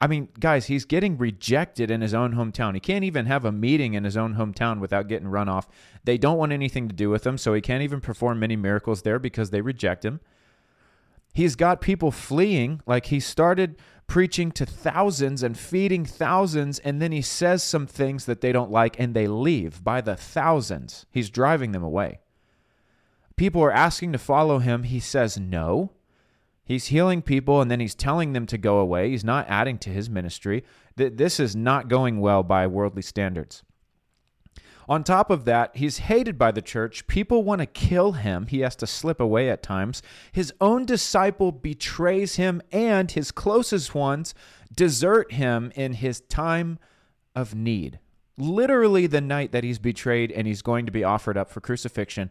I 0.00 0.06
mean, 0.06 0.28
guys, 0.38 0.66
he's 0.66 0.86
getting 0.86 1.18
rejected 1.18 1.90
in 1.90 2.00
his 2.00 2.14
own 2.14 2.34
hometown. 2.34 2.72
He 2.72 2.80
can't 2.80 3.04
even 3.04 3.26
have 3.26 3.44
a 3.44 3.52
meeting 3.52 3.92
in 3.92 4.04
his 4.04 4.16
own 4.16 4.34
hometown 4.36 4.80
without 4.80 5.08
getting 5.08 5.28
run 5.28 5.48
off. 5.48 5.68
They 6.04 6.16
don't 6.16 6.38
want 6.38 6.52
anything 6.52 6.88
to 6.88 6.94
do 6.94 7.10
with 7.10 7.26
him, 7.26 7.36
so 7.36 7.52
he 7.52 7.60
can't 7.60 7.82
even 7.82 8.00
perform 8.00 8.40
many 8.40 8.56
miracles 8.56 9.02
there 9.02 9.18
because 9.18 9.50
they 9.50 9.60
reject 9.60 10.04
him. 10.04 10.20
He's 11.34 11.54
got 11.54 11.82
people 11.82 12.10
fleeing. 12.10 12.80
Like 12.86 13.06
he 13.06 13.20
started 13.20 13.76
preaching 14.06 14.50
to 14.52 14.64
thousands 14.64 15.42
and 15.42 15.58
feeding 15.58 16.06
thousands, 16.06 16.78
and 16.78 17.00
then 17.00 17.12
he 17.12 17.22
says 17.22 17.62
some 17.62 17.86
things 17.86 18.24
that 18.24 18.40
they 18.40 18.52
don't 18.52 18.70
like 18.70 18.98
and 18.98 19.14
they 19.14 19.28
leave 19.28 19.84
by 19.84 20.00
the 20.00 20.16
thousands. 20.16 21.04
He's 21.10 21.28
driving 21.28 21.72
them 21.72 21.84
away. 21.84 22.20
People 23.36 23.62
are 23.62 23.70
asking 23.70 24.12
to 24.12 24.18
follow 24.18 24.58
him. 24.58 24.84
He 24.84 24.98
says 24.98 25.38
no. 25.38 25.92
He's 26.70 26.86
healing 26.86 27.20
people 27.20 27.60
and 27.60 27.68
then 27.68 27.80
he's 27.80 27.96
telling 27.96 28.32
them 28.32 28.46
to 28.46 28.56
go 28.56 28.78
away. 28.78 29.10
He's 29.10 29.24
not 29.24 29.48
adding 29.48 29.76
to 29.78 29.90
his 29.90 30.08
ministry. 30.08 30.62
This 30.94 31.40
is 31.40 31.56
not 31.56 31.88
going 31.88 32.20
well 32.20 32.44
by 32.44 32.68
worldly 32.68 33.02
standards. 33.02 33.64
On 34.88 35.02
top 35.02 35.30
of 35.30 35.46
that, 35.46 35.74
he's 35.74 35.98
hated 35.98 36.38
by 36.38 36.52
the 36.52 36.62
church. 36.62 37.08
People 37.08 37.42
want 37.42 37.58
to 37.60 37.66
kill 37.66 38.12
him. 38.12 38.46
He 38.46 38.60
has 38.60 38.76
to 38.76 38.86
slip 38.86 39.18
away 39.18 39.50
at 39.50 39.64
times. 39.64 40.00
His 40.30 40.52
own 40.60 40.84
disciple 40.84 41.50
betrays 41.50 42.36
him, 42.36 42.62
and 42.70 43.10
his 43.10 43.32
closest 43.32 43.92
ones 43.92 44.32
desert 44.72 45.32
him 45.32 45.72
in 45.74 45.94
his 45.94 46.20
time 46.20 46.78
of 47.34 47.52
need. 47.52 47.98
Literally, 48.38 49.08
the 49.08 49.20
night 49.20 49.50
that 49.50 49.64
he's 49.64 49.80
betrayed 49.80 50.30
and 50.30 50.46
he's 50.46 50.62
going 50.62 50.86
to 50.86 50.92
be 50.92 51.02
offered 51.02 51.36
up 51.36 51.50
for 51.50 51.60
crucifixion, 51.60 52.30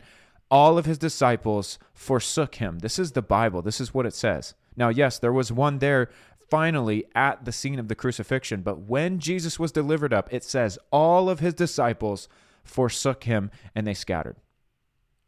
all 0.52 0.78
of 0.78 0.86
his 0.86 0.98
disciples 0.98 1.80
forsook 1.94 2.56
him. 2.56 2.80
This 2.80 2.98
is 2.98 3.12
the 3.12 3.22
Bible. 3.22 3.62
This 3.62 3.80
is 3.80 3.94
what 3.94 4.06
it 4.06 4.14
says. 4.14 4.56
Now, 4.76 4.90
yes, 4.90 5.20
there 5.20 5.34
was 5.34 5.52
one 5.52 5.80
there 5.80 6.10
finally 6.50 7.06
at 7.14 7.46
the 7.46 7.52
scene 7.52 7.80
of 7.80 7.88
the 7.88 7.96
crucifixion, 7.96 8.62
but 8.62 8.82
when 8.82 9.20
Jesus 9.20 9.60
was 9.60 9.72
delivered 9.72 10.14
up, 10.14 10.34
it 10.34 10.44
says 10.44 10.80
all 10.92 11.30
of 11.30 11.40
his 11.40 11.54
disciples 11.54 12.28
forsook 12.64 13.26
him 13.26 13.52
and 13.76 13.86
they 13.86 13.94
scattered. 13.94 14.38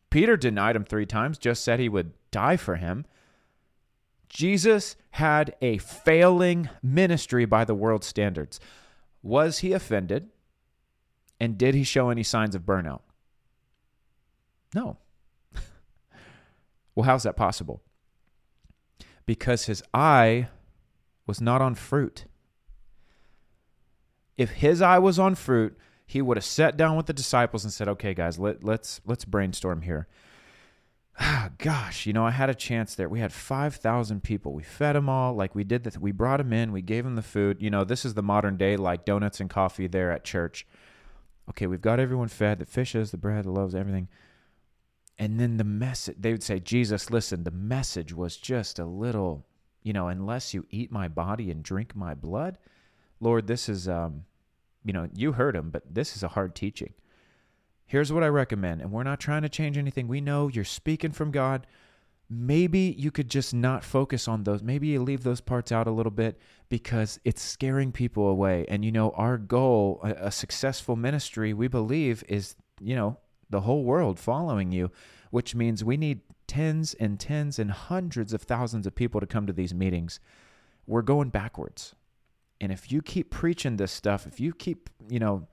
Peter 0.10 0.36
denied 0.36 0.76
him 0.76 0.84
three 0.84 1.06
times, 1.06 1.38
just 1.38 1.64
said 1.64 1.80
he 1.80 1.90
would 1.90 2.14
die 2.32 2.58
for 2.58 2.76
him. 2.76 3.06
Jesus 4.30 4.96
had 5.12 5.56
a 5.62 5.78
failing 5.78 6.70
ministry 6.82 7.46
by 7.46 7.66
the 7.66 7.76
world 7.76 8.04
standards. 8.04 8.60
Was 9.22 9.60
he 9.60 9.74
offended? 9.74 10.30
And 11.40 11.58
did 11.58 11.76
he 11.76 11.84
show 11.84 12.10
any 12.10 12.24
signs 12.24 12.56
of 12.56 12.64
burnout? 12.64 13.02
No. 14.74 14.98
Well, 17.02 17.10
how's 17.10 17.24
that 17.24 17.36
possible? 17.36 17.82
Because 19.26 19.66
his 19.66 19.82
eye 19.92 20.50
was 21.26 21.42
not 21.42 21.60
on 21.60 21.74
fruit. 21.74 22.26
If 24.38 24.52
his 24.52 24.84
eye 24.84 25.00
was 25.00 25.18
on 25.18 25.34
fruit, 25.34 25.76
he 26.06 26.22
would 26.22 26.38
have 26.38 26.46
sat 26.46 26.78
down 26.78 26.96
with 26.96 27.08
the 27.08 27.14
disciples 27.14 27.64
and 27.64 27.74
said, 27.74 27.88
"Okay, 27.88 28.14
guys, 28.14 28.38
let, 28.38 28.64
let's 28.64 29.02
let's 29.04 29.26
brainstorm 29.26 29.82
here." 29.82 30.08
Ah, 31.20 31.50
gosh, 31.58 32.06
you 32.06 32.14
know, 32.14 32.24
I 32.26 32.30
had 32.30 32.52
a 32.52 32.56
chance 32.56 32.94
there. 32.94 33.10
We 33.10 33.20
had 33.20 33.34
5,000 33.34 34.22
people. 34.24 34.54
We 34.54 34.62
fed 34.62 34.96
them 34.96 35.10
all. 35.10 35.34
Like 35.34 35.56
we 35.56 35.64
did 35.64 35.84
that. 35.86 35.98
We 35.98 36.12
brought 36.12 36.38
them 36.38 36.54
in. 36.54 36.72
We 36.72 36.84
gave 36.84 37.04
them 37.04 37.16
the 37.16 37.24
food. 37.24 37.64
You 37.64 37.72
know, 37.72 37.84
this 37.84 38.06
is 38.06 38.14
the 38.14 38.22
modern 38.22 38.58
day, 38.58 38.78
like 38.78 39.06
donuts 39.06 39.40
and 39.40 39.50
coffee 39.50 39.88
there 39.88 40.12
at 40.12 40.24
church. 40.24 40.68
Okay, 41.50 41.66
we've 41.66 41.82
got 41.82 42.00
everyone 42.00 42.28
fed 42.28 42.60
the 42.60 42.66
fishes, 42.66 43.10
the 43.10 43.18
bread, 43.18 43.46
the 43.46 43.52
loaves, 43.52 43.74
everything. 43.74 44.08
And 45.22 45.40
then 45.40 45.58
the 45.58 45.64
message, 45.64 46.16
they 46.20 46.32
would 46.32 46.42
say, 46.42 46.60
Jesus, 46.60 47.12
listen, 47.12 47.44
the 47.44 47.52
message 47.52 48.12
was 48.12 48.38
just 48.38 48.80
a 48.80 48.86
little, 48.86 49.46
you 49.84 49.94
know, 49.94 50.08
unless 50.08 50.52
you 50.52 50.66
eat 50.72 50.92
my 50.92 51.08
body 51.08 51.52
and 51.52 51.62
drink 51.62 51.96
my 51.96 52.16
blood, 52.16 52.58
Lord, 53.20 53.46
this 53.46 53.70
is, 53.70 53.88
um, 53.88 54.24
you 54.84 54.94
know, 54.94 55.08
you 55.14 55.34
heard 55.34 55.56
him, 55.56 55.70
but 55.70 55.84
this 55.94 56.16
is 56.16 56.24
a 56.24 56.30
hard 56.30 56.56
teaching. 56.56 56.96
Here's 57.86 58.12
what 58.12 58.24
I 58.24 58.30
recommend. 58.30 58.82
And 58.82 58.92
we're 58.92 59.04
not 59.04 59.20
trying 59.20 59.44
to 59.44 59.50
change 59.50 59.78
anything. 59.78 60.08
We 60.08 60.22
know 60.22 60.48
you're 60.48 60.64
speaking 60.64 61.12
from 61.12 61.30
God. 61.30 61.68
Maybe 62.28 62.96
you 62.98 63.12
could 63.12 63.30
just 63.30 63.54
not 63.54 63.84
focus 63.84 64.28
on 64.28 64.44
those. 64.44 64.64
Maybe 64.64 64.88
you 64.88 65.04
leave 65.04 65.22
those 65.22 65.40
parts 65.40 65.72
out 65.72 65.86
a 65.86 65.92
little 65.92 66.12
bit 66.12 66.40
because 66.68 67.20
it's 67.24 67.44
scaring 67.44 67.92
people 67.92 68.28
away. 68.28 68.66
And, 68.70 68.84
you 68.84 68.92
know, 68.92 69.12
our 69.12 69.38
goal, 69.38 70.00
a, 70.04 70.14
a 70.14 70.32
successful 70.32 70.96
ministry, 70.96 71.54
we 71.54 71.68
believe, 71.68 72.24
is, 72.28 72.56
you 72.80 72.96
know, 72.96 73.20
the 73.52 73.62
whole 73.62 73.84
world 73.84 74.20
following 74.20 74.72
you, 74.72 74.92
which 75.30 75.54
means 75.54 75.84
we 75.84 75.98
need 75.98 76.22
tens 76.48 76.94
and 76.96 77.20
tens 77.20 77.60
and 77.60 77.72
hundreds 77.72 78.34
of 78.34 78.42
thousands 78.42 78.88
of 78.88 78.96
people 78.96 79.22
to 79.22 79.28
come 79.28 79.48
to 79.48 79.54
these 79.54 79.74
meetings. 79.74 80.20
We're 80.88 81.02
going 81.02 81.30
backwards. 81.30 81.96
And 82.60 82.72
if 82.72 82.92
you 82.92 83.02
keep 83.02 83.30
preaching 83.32 83.78
this 83.78 83.92
stuff, 83.92 84.28
if 84.28 84.40
you 84.40 84.54
keep, 84.54 84.90
you 85.10 85.20
know, 85.20 85.48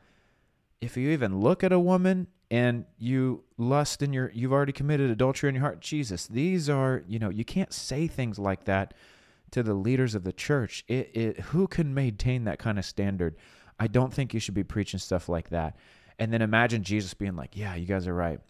if 0.80 0.96
you 0.96 1.10
even 1.10 1.40
look 1.40 1.64
at 1.64 1.72
a 1.72 1.78
woman 1.78 2.26
and 2.50 2.84
you 2.98 3.44
lust 3.56 4.02
in 4.02 4.12
your 4.12 4.30
you've 4.34 4.52
already 4.52 4.72
committed 4.72 5.10
adultery 5.10 5.48
in 5.48 5.54
your 5.54 5.62
heart, 5.62 5.80
Jesus, 5.80 6.26
these 6.26 6.68
are, 6.68 7.02
you 7.06 7.18
know, 7.18 7.30
you 7.30 7.44
can't 7.44 7.72
say 7.72 8.06
things 8.06 8.38
like 8.38 8.64
that 8.64 8.94
to 9.50 9.62
the 9.62 9.74
leaders 9.74 10.14
of 10.14 10.24
the 10.24 10.32
church. 10.32 10.84
It, 10.88 11.10
it 11.14 11.40
who 11.40 11.66
can 11.66 11.94
maintain 11.94 12.44
that 12.44 12.58
kind 12.58 12.78
of 12.78 12.84
standard? 12.84 13.36
I 13.80 13.86
don't 13.86 14.12
think 14.12 14.34
you 14.34 14.40
should 14.40 14.54
be 14.54 14.64
preaching 14.64 15.00
stuff 15.00 15.28
like 15.28 15.50
that. 15.50 15.76
And 16.18 16.32
then 16.32 16.42
imagine 16.42 16.82
Jesus 16.82 17.14
being 17.14 17.36
like, 17.36 17.56
"Yeah, 17.56 17.74
you 17.74 17.86
guys 17.86 18.06
are 18.08 18.14
right. 18.14 18.40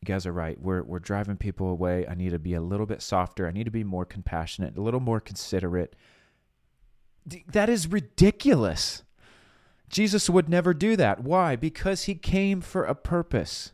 You 0.00 0.06
guys 0.06 0.26
are 0.26 0.32
right. 0.32 0.60
We're 0.60 0.82
we're 0.82 0.98
driving 0.98 1.36
people 1.36 1.68
away. 1.68 2.06
I 2.06 2.14
need 2.14 2.30
to 2.30 2.38
be 2.38 2.54
a 2.54 2.60
little 2.60 2.86
bit 2.86 3.02
softer. 3.02 3.46
I 3.46 3.52
need 3.52 3.64
to 3.64 3.70
be 3.70 3.84
more 3.84 4.04
compassionate, 4.04 4.76
a 4.76 4.82
little 4.82 5.00
more 5.00 5.20
considerate." 5.20 5.94
That 7.52 7.68
is 7.68 7.86
ridiculous. 7.86 9.02
Jesus 9.90 10.30
would 10.30 10.48
never 10.48 10.72
do 10.72 10.96
that. 10.96 11.22
Why? 11.22 11.56
Because 11.56 12.04
he 12.04 12.14
came 12.14 12.60
for 12.60 12.84
a 12.84 12.94
purpose. 12.94 13.72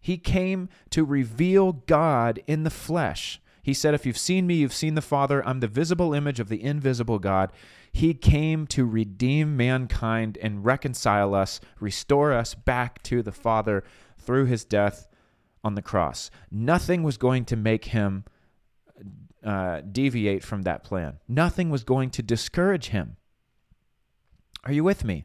He 0.00 0.16
came 0.16 0.68
to 0.90 1.04
reveal 1.04 1.72
God 1.72 2.42
in 2.46 2.62
the 2.62 2.70
flesh. 2.70 3.40
He 3.62 3.74
said, 3.74 3.94
If 3.94 4.06
you've 4.06 4.18
seen 4.18 4.46
me, 4.46 4.54
you've 4.54 4.72
seen 4.72 4.94
the 4.94 5.02
Father. 5.02 5.46
I'm 5.46 5.60
the 5.60 5.68
visible 5.68 6.14
image 6.14 6.40
of 6.40 6.48
the 6.48 6.62
invisible 6.62 7.18
God. 7.18 7.52
He 7.92 8.14
came 8.14 8.66
to 8.68 8.84
redeem 8.84 9.56
mankind 9.56 10.38
and 10.40 10.64
reconcile 10.64 11.34
us, 11.34 11.60
restore 11.80 12.32
us 12.32 12.54
back 12.54 13.02
to 13.04 13.22
the 13.22 13.32
Father 13.32 13.84
through 14.18 14.46
his 14.46 14.64
death 14.64 15.08
on 15.64 15.74
the 15.74 15.82
cross. 15.82 16.30
Nothing 16.50 17.02
was 17.02 17.16
going 17.16 17.44
to 17.46 17.56
make 17.56 17.86
him 17.86 18.24
uh, 19.44 19.80
deviate 19.80 20.44
from 20.44 20.62
that 20.62 20.84
plan, 20.84 21.18
nothing 21.26 21.70
was 21.70 21.84
going 21.84 22.10
to 22.10 22.22
discourage 22.22 22.88
him. 22.88 23.16
Are 24.64 24.72
you 24.72 24.84
with 24.84 25.04
me? 25.04 25.24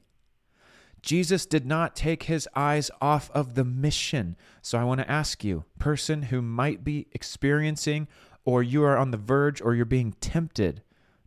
Jesus 1.01 1.45
did 1.45 1.67
not 1.67 1.95
take 1.95 2.23
his 2.23 2.49
eyes 2.55 2.89
off 2.99 3.29
of 3.31 3.53
the 3.53 3.63
mission. 3.63 4.35
So 4.63 4.79
I 4.79 4.83
want 4.83 5.01
to 5.01 5.11
ask 5.11 5.43
you, 5.43 5.65
person 5.77 6.23
who 6.23 6.41
might 6.41 6.83
be 6.83 7.07
experiencing 7.11 8.07
or 8.43 8.63
you 8.63 8.83
are 8.83 8.97
on 8.97 9.11
the 9.11 9.17
verge 9.17 9.61
or 9.61 9.75
you're 9.75 9.85
being 9.85 10.13
tempted 10.13 10.81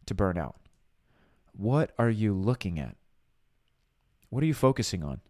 to 0.06 0.14
burn 0.14 0.36
out, 0.36 0.56
what 1.58 1.90
are 1.98 2.08
you 2.08 2.32
looking 2.32 2.78
at? 2.78 2.96
What 4.30 4.44
are 4.44 4.46
you 4.46 4.54
focusing 4.54 5.02
on? 5.02 5.20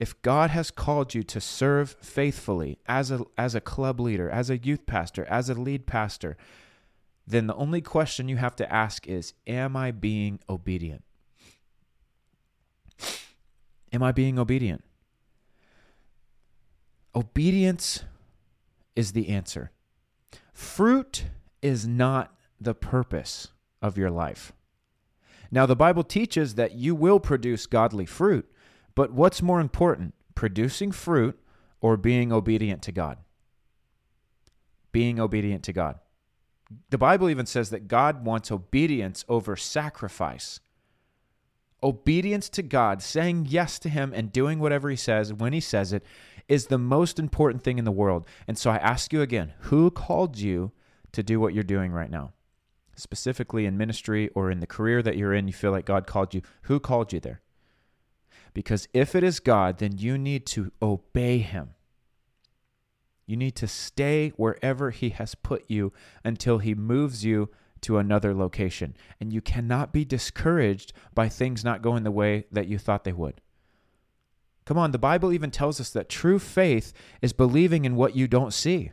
If 0.00 0.20
God 0.20 0.50
has 0.50 0.70
called 0.70 1.14
you 1.14 1.22
to 1.22 1.40
serve 1.40 1.96
faithfully 2.02 2.78
as 2.86 3.10
a, 3.12 3.24
as 3.38 3.54
a 3.54 3.60
club 3.60 4.00
leader, 4.00 4.28
as 4.28 4.50
a 4.50 4.58
youth 4.58 4.84
pastor, 4.84 5.24
as 5.26 5.48
a 5.48 5.54
lead 5.54 5.86
pastor, 5.86 6.36
then 7.24 7.46
the 7.46 7.54
only 7.54 7.80
question 7.80 8.28
you 8.28 8.36
have 8.36 8.56
to 8.56 8.70
ask 8.70 9.06
is 9.06 9.32
Am 9.46 9.76
I 9.76 9.92
being 9.92 10.40
obedient? 10.48 11.04
Am 13.92 14.02
I 14.02 14.10
being 14.10 14.38
obedient? 14.38 14.82
Obedience 17.14 18.02
is 18.96 19.12
the 19.12 19.28
answer. 19.28 19.70
Fruit 20.52 21.26
is 21.62 21.86
not 21.86 22.34
the 22.60 22.74
purpose 22.74 23.48
of 23.80 23.96
your 23.96 24.10
life. 24.10 24.52
Now, 25.50 25.66
the 25.66 25.76
Bible 25.76 26.02
teaches 26.02 26.54
that 26.54 26.72
you 26.72 26.94
will 26.94 27.20
produce 27.20 27.66
godly 27.66 28.06
fruit, 28.06 28.50
but 28.94 29.12
what's 29.12 29.42
more 29.42 29.60
important, 29.60 30.14
producing 30.34 30.92
fruit 30.92 31.38
or 31.80 31.96
being 31.96 32.32
obedient 32.32 32.82
to 32.82 32.92
God? 32.92 33.18
Being 34.92 35.20
obedient 35.20 35.62
to 35.64 35.72
God. 35.72 35.98
The 36.90 36.98
Bible 36.98 37.30
even 37.30 37.46
says 37.46 37.70
that 37.70 37.88
God 37.88 38.24
wants 38.24 38.50
obedience 38.50 39.24
over 39.28 39.56
sacrifice. 39.56 40.60
Obedience 41.82 42.48
to 42.50 42.62
God, 42.62 43.02
saying 43.02 43.46
yes 43.48 43.78
to 43.80 43.88
Him 43.88 44.12
and 44.14 44.32
doing 44.32 44.58
whatever 44.58 44.90
He 44.90 44.96
says 44.96 45.32
when 45.32 45.52
He 45.52 45.60
says 45.60 45.92
it, 45.92 46.04
is 46.48 46.66
the 46.66 46.78
most 46.78 47.18
important 47.18 47.62
thing 47.62 47.78
in 47.78 47.84
the 47.84 47.92
world. 47.92 48.26
And 48.48 48.56
so 48.56 48.70
I 48.70 48.76
ask 48.76 49.12
you 49.12 49.20
again 49.20 49.52
who 49.60 49.90
called 49.90 50.38
you 50.38 50.72
to 51.12 51.22
do 51.22 51.38
what 51.40 51.54
you're 51.54 51.64
doing 51.64 51.92
right 51.92 52.10
now? 52.10 52.32
Specifically 52.96 53.66
in 53.66 53.78
ministry 53.78 54.28
or 54.34 54.50
in 54.50 54.60
the 54.60 54.66
career 54.66 55.02
that 55.02 55.16
you're 55.16 55.34
in, 55.34 55.46
you 55.46 55.52
feel 55.52 55.70
like 55.70 55.84
God 55.84 56.06
called 56.06 56.34
you, 56.34 56.42
who 56.62 56.80
called 56.80 57.12
you 57.12 57.20
there? 57.20 57.40
Because 58.52 58.88
if 58.92 59.14
it 59.14 59.22
is 59.22 59.38
God, 59.38 59.78
then 59.78 59.98
you 59.98 60.16
need 60.16 60.46
to 60.46 60.72
obey 60.82 61.38
Him. 61.38 61.74
You 63.26 63.36
need 63.36 63.54
to 63.56 63.68
stay 63.68 64.30
wherever 64.36 64.90
He 64.90 65.10
has 65.10 65.34
put 65.34 65.64
you 65.68 65.92
until 66.24 66.58
He 66.58 66.74
moves 66.74 67.24
you 67.24 67.50
to 67.82 67.98
another 67.98 68.34
location. 68.34 68.96
And 69.20 69.32
you 69.32 69.40
cannot 69.40 69.92
be 69.92 70.04
discouraged 70.04 70.92
by 71.14 71.28
things 71.28 71.64
not 71.64 71.82
going 71.82 72.02
the 72.02 72.10
way 72.10 72.46
that 72.50 72.66
you 72.66 72.78
thought 72.78 73.04
they 73.04 73.12
would. 73.12 73.40
Come 74.64 74.78
on, 74.78 74.90
the 74.90 74.98
Bible 74.98 75.32
even 75.32 75.52
tells 75.52 75.80
us 75.80 75.90
that 75.90 76.08
true 76.08 76.40
faith 76.40 76.92
is 77.22 77.32
believing 77.32 77.84
in 77.84 77.94
what 77.94 78.16
you 78.16 78.26
don't 78.26 78.52
see. 78.52 78.90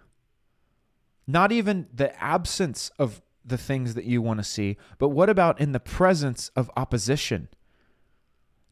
Not 1.26 1.52
even 1.52 1.88
the 1.92 2.16
absence 2.24 2.92
of 3.00 3.22
the 3.46 3.58
things 3.58 3.94
that 3.94 4.06
you 4.06 4.22
want 4.22 4.40
to 4.40 4.44
see, 4.44 4.78
but 4.98 5.10
what 5.10 5.30
about 5.30 5.60
in 5.60 5.72
the 5.72 5.80
presence 5.80 6.50
of 6.56 6.72
opposition? 6.78 7.50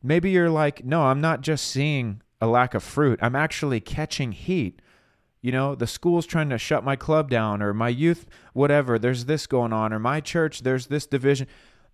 Maybe 0.01 0.31
you're 0.31 0.49
like, 0.49 0.83
no, 0.85 1.03
I'm 1.03 1.21
not 1.21 1.41
just 1.41 1.67
seeing 1.67 2.21
a 2.39 2.47
lack 2.47 2.73
of 2.73 2.83
fruit, 2.83 3.19
I'm 3.21 3.35
actually 3.35 3.79
catching 3.79 4.31
heat. 4.31 4.81
You 5.41 5.51
know, 5.51 5.73
the 5.73 5.87
school's 5.87 6.25
trying 6.25 6.49
to 6.49 6.57
shut 6.57 6.83
my 6.83 6.95
club 6.95 7.29
down, 7.29 7.61
or 7.61 7.73
my 7.73 7.89
youth, 7.89 8.27
whatever, 8.53 8.99
there's 8.99 9.25
this 9.25 9.47
going 9.47 9.73
on, 9.73 9.91
or 9.91 9.99
my 9.99 10.21
church, 10.21 10.61
there's 10.61 10.87
this 10.87 11.05
division. 11.07 11.47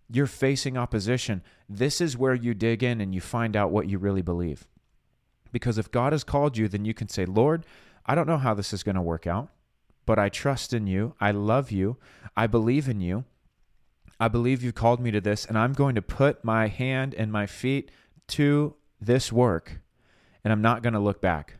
You're 0.09 0.27
facing 0.27 0.77
opposition. 0.77 1.41
This 1.67 1.99
is 1.99 2.17
where 2.17 2.33
you 2.33 2.53
dig 2.53 2.83
in 2.83 3.01
and 3.01 3.13
you 3.13 3.21
find 3.21 3.55
out 3.55 3.71
what 3.71 3.89
you 3.89 3.97
really 3.97 4.21
believe. 4.21 4.67
Because 5.51 5.77
if 5.77 5.91
God 5.91 6.13
has 6.13 6.23
called 6.23 6.57
you, 6.57 6.67
then 6.67 6.85
you 6.85 6.93
can 6.93 7.07
say, 7.07 7.25
Lord, 7.25 7.65
I 8.05 8.15
don't 8.15 8.27
know 8.27 8.37
how 8.37 8.53
this 8.53 8.73
is 8.73 8.83
going 8.83 8.95
to 8.95 9.01
work 9.01 9.27
out, 9.27 9.49
but 10.07 10.17
I 10.17 10.29
trust 10.29 10.73
in 10.73 10.87
you. 10.87 11.13
I 11.19 11.29
love 11.29 11.69
you. 11.69 11.97
I 12.35 12.47
believe 12.47 12.89
in 12.89 13.01
you. 13.01 13.25
I 14.19 14.29
believe 14.29 14.63
you 14.63 14.71
called 14.71 14.99
me 14.99 15.11
to 15.11 15.21
this, 15.21 15.45
and 15.45 15.55
I'm 15.55 15.73
going 15.73 15.93
to 15.93 16.01
put 16.01 16.43
my 16.43 16.67
hand 16.67 17.13
and 17.13 17.31
my 17.31 17.45
feet 17.45 17.91
to 18.29 18.73
this 18.99 19.31
work, 19.31 19.81
and 20.43 20.51
I'm 20.51 20.61
not 20.63 20.81
going 20.81 20.93
to 20.93 20.99
look 20.99 21.21
back. 21.21 21.57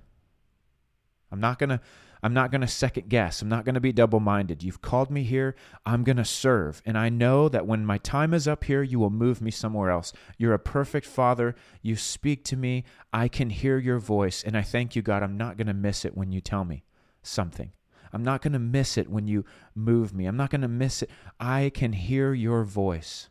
I'm 1.31 1.39
not 1.39 1.59
going 1.59 1.69
to 1.69 1.81
I'm 2.23 2.33
not 2.33 2.49
going 2.49 2.61
to 2.61 2.67
second 2.67 3.09
guess. 3.09 3.43
I'm 3.43 3.49
not 3.49 3.63
going 3.63 3.75
to 3.75 3.79
be 3.79 3.91
double 3.91 4.19
minded. 4.19 4.63
You've 4.63 4.81
called 4.81 5.11
me 5.11 5.23
here. 5.23 5.55
I'm 5.85 6.03
going 6.03 6.17
to 6.17 6.25
serve. 6.25 6.81
And 6.83 6.97
I 6.97 7.09
know 7.09 7.47
that 7.47 7.67
when 7.67 7.85
my 7.85 7.99
time 7.99 8.33
is 8.33 8.47
up 8.47 8.63
here, 8.63 8.81
you 8.81 8.97
will 8.97 9.11
move 9.11 9.39
me 9.39 9.51
somewhere 9.51 9.91
else. 9.91 10.13
You're 10.35 10.55
a 10.55 10.59
perfect 10.59 11.05
father. 11.05 11.53
You 11.83 11.95
speak 11.95 12.43
to 12.45 12.57
me. 12.57 12.85
I 13.13 13.27
can 13.27 13.51
hear 13.51 13.77
your 13.77 13.99
voice. 13.99 14.43
And 14.43 14.57
I 14.57 14.63
thank 14.63 14.95
you, 14.95 15.03
God. 15.03 15.21
I'm 15.21 15.37
not 15.37 15.57
going 15.57 15.67
to 15.67 15.75
miss 15.75 16.05
it 16.05 16.17
when 16.17 16.31
you 16.31 16.41
tell 16.41 16.65
me 16.65 16.83
something. 17.21 17.71
I'm 18.13 18.23
not 18.23 18.41
going 18.41 18.53
to 18.53 18.59
miss 18.59 18.97
it 18.97 19.09
when 19.09 19.27
you 19.27 19.45
move 19.75 20.13
me. 20.13 20.25
I'm 20.25 20.37
not 20.37 20.49
going 20.49 20.61
to 20.61 20.67
miss 20.67 21.01
it. 21.01 21.09
I 21.39 21.71
can 21.73 21.93
hear 21.93 22.33
your 22.33 22.63
voice. 22.63 23.29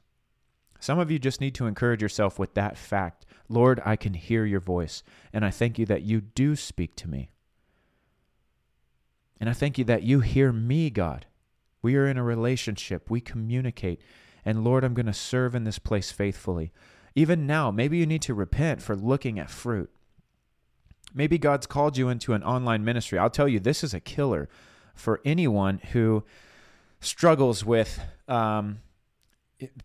Some 0.80 0.99
of 0.99 1.11
you 1.11 1.18
just 1.18 1.40
need 1.40 1.54
to 1.54 1.66
encourage 1.66 2.02
yourself 2.02 2.38
with 2.38 2.54
that 2.54 2.76
fact. 2.76 3.26
Lord, 3.49 3.80
I 3.85 3.97
can 3.97 4.14
hear 4.14 4.45
your 4.45 4.61
voice. 4.61 5.02
And 5.33 5.45
I 5.45 5.50
thank 5.50 5.78
you 5.78 5.87
that 5.87 6.02
you 6.02 6.21
do 6.21 6.56
speak 6.56 6.97
to 6.97 7.09
me. 7.09 7.30
And 9.40 9.50
I 9.50 9.52
thank 9.52 9.78
you 9.78 9.85
that 9.85 10.02
you 10.02 10.21
hear 10.21 10.52
me, 10.52 10.90
God. 10.90 11.26
We 11.83 11.97
are 11.97 12.06
in 12.06 12.16
a 12.16 12.23
relationship, 12.23 13.11
we 13.11 13.21
communicate. 13.21 14.00
And 14.45 14.64
Lord, 14.64 14.85
I'm 14.85 14.95
going 14.95 15.06
to 15.06 15.12
serve 15.12 15.54
in 15.54 15.64
this 15.64 15.78
place 15.78 16.11
faithfully. 16.11 16.73
Even 17.14 17.47
now, 17.47 17.71
maybe 17.71 17.99
you 17.99 18.06
need 18.06 18.23
to 18.23 18.35
repent 18.35 18.83
for 18.83 18.95
looking 18.95 19.38
at 19.38 19.50
fruit. 19.50 19.90
Maybe 21.15 21.39
God's 21.39 21.67
called 21.67 21.97
you 21.97 22.09
into 22.09 22.35
an 22.35 22.43
online 22.43 22.85
ministry. 22.85 23.19
I'll 23.19 23.31
tell 23.31 23.49
you, 23.49 23.61
this 23.61 23.83
is 23.83 23.95
a 23.95 24.01
killer 24.01 24.49
for 24.95 25.21
anyone 25.25 25.81
who 25.93 26.25
struggles 27.01 27.65
with 27.65 28.01
um, 28.29 28.81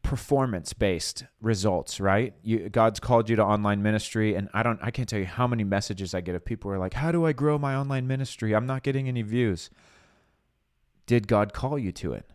performance 0.02 0.74
based 0.74 1.26
results 1.42 2.00
right? 2.00 2.34
You, 2.44 2.70
god's 2.70 3.00
called 3.00 3.30
you 3.30 3.36
to 3.38 3.44
online 3.44 3.82
ministry 3.82 4.36
and 4.36 4.50
i 4.54 4.64
don't 4.64 4.80
i 4.82 4.92
can't 4.92 5.08
tell 5.08 5.20
you 5.20 5.26
how 5.26 5.48
many 5.48 5.64
messages 5.64 6.14
i 6.14 6.20
get 6.20 6.36
of 6.36 6.44
people 6.44 6.70
who 6.70 6.76
are 6.76 6.80
like 6.80 6.94
how 6.94 7.12
do 7.12 7.26
i 7.26 7.32
grow 7.34 7.58
my 7.58 7.76
online 7.76 8.08
ministry? 8.08 8.54
I'm 8.54 8.66
not 8.66 8.84
getting 8.84 9.08
any 9.08 9.22
views. 9.22 9.70
Did 11.06 11.28
god 11.28 11.54
call 11.54 11.80
you 11.80 11.92
to 11.94 12.14
it 12.14 12.30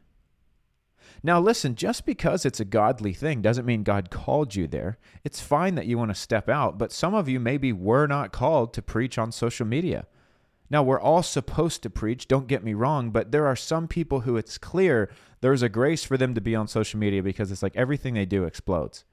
now 1.22 1.40
listen 1.40 1.74
just 1.74 2.07
because 2.07 2.44
it's 2.44 2.61
a 2.61 2.64
godly 2.64 3.12
thing 3.12 3.42
doesn't 3.42 3.66
mean 3.66 3.83
god 3.83 4.11
called 4.11 4.55
you 4.55 4.66
there 4.66 4.98
it's 5.24 5.40
fine 5.40 5.74
that 5.74 5.87
you 5.87 5.98
want 5.98 6.11
to 6.11 6.14
step 6.14 6.48
out 6.48 6.79
but 6.79 6.92
some 6.92 7.14
of 7.14 7.29
you 7.29 7.40
maybe 7.40 7.72
were 7.72 8.07
not 8.07 8.33
called 8.33 8.72
to 8.72 8.83
preach 8.83 9.18
on 9.18 9.31
social 9.33 9.66
media 9.66 10.07
now, 10.68 10.83
we're 10.83 11.00
all 11.00 11.22
supposed 11.22 11.83
to 11.83 11.90
preach, 11.90 12.26
don't 12.26 12.48
get 12.48 12.64
me 12.64 12.74
wrong, 12.74 13.11
but 13.11 13.31
there 13.31 13.46
are 13.46 13.57
some 13.57 13.87
people 13.87 14.20
who 14.20 14.37
it's 14.37 14.59
clear 14.59 15.11
there's 15.40 15.62
a 15.62 15.68
grace 15.68 16.02
for 16.02 16.16
them 16.16 16.35
to 16.35 16.40
be 16.40 16.57
on 16.57 16.66
social 16.66 16.98
media 16.98 17.22
because 17.22 17.52
it's 17.52 17.62
like 17.62 17.76
everything 17.76 18.14
they 18.14 18.26
do 18.26 18.44
explodes. 18.44 19.05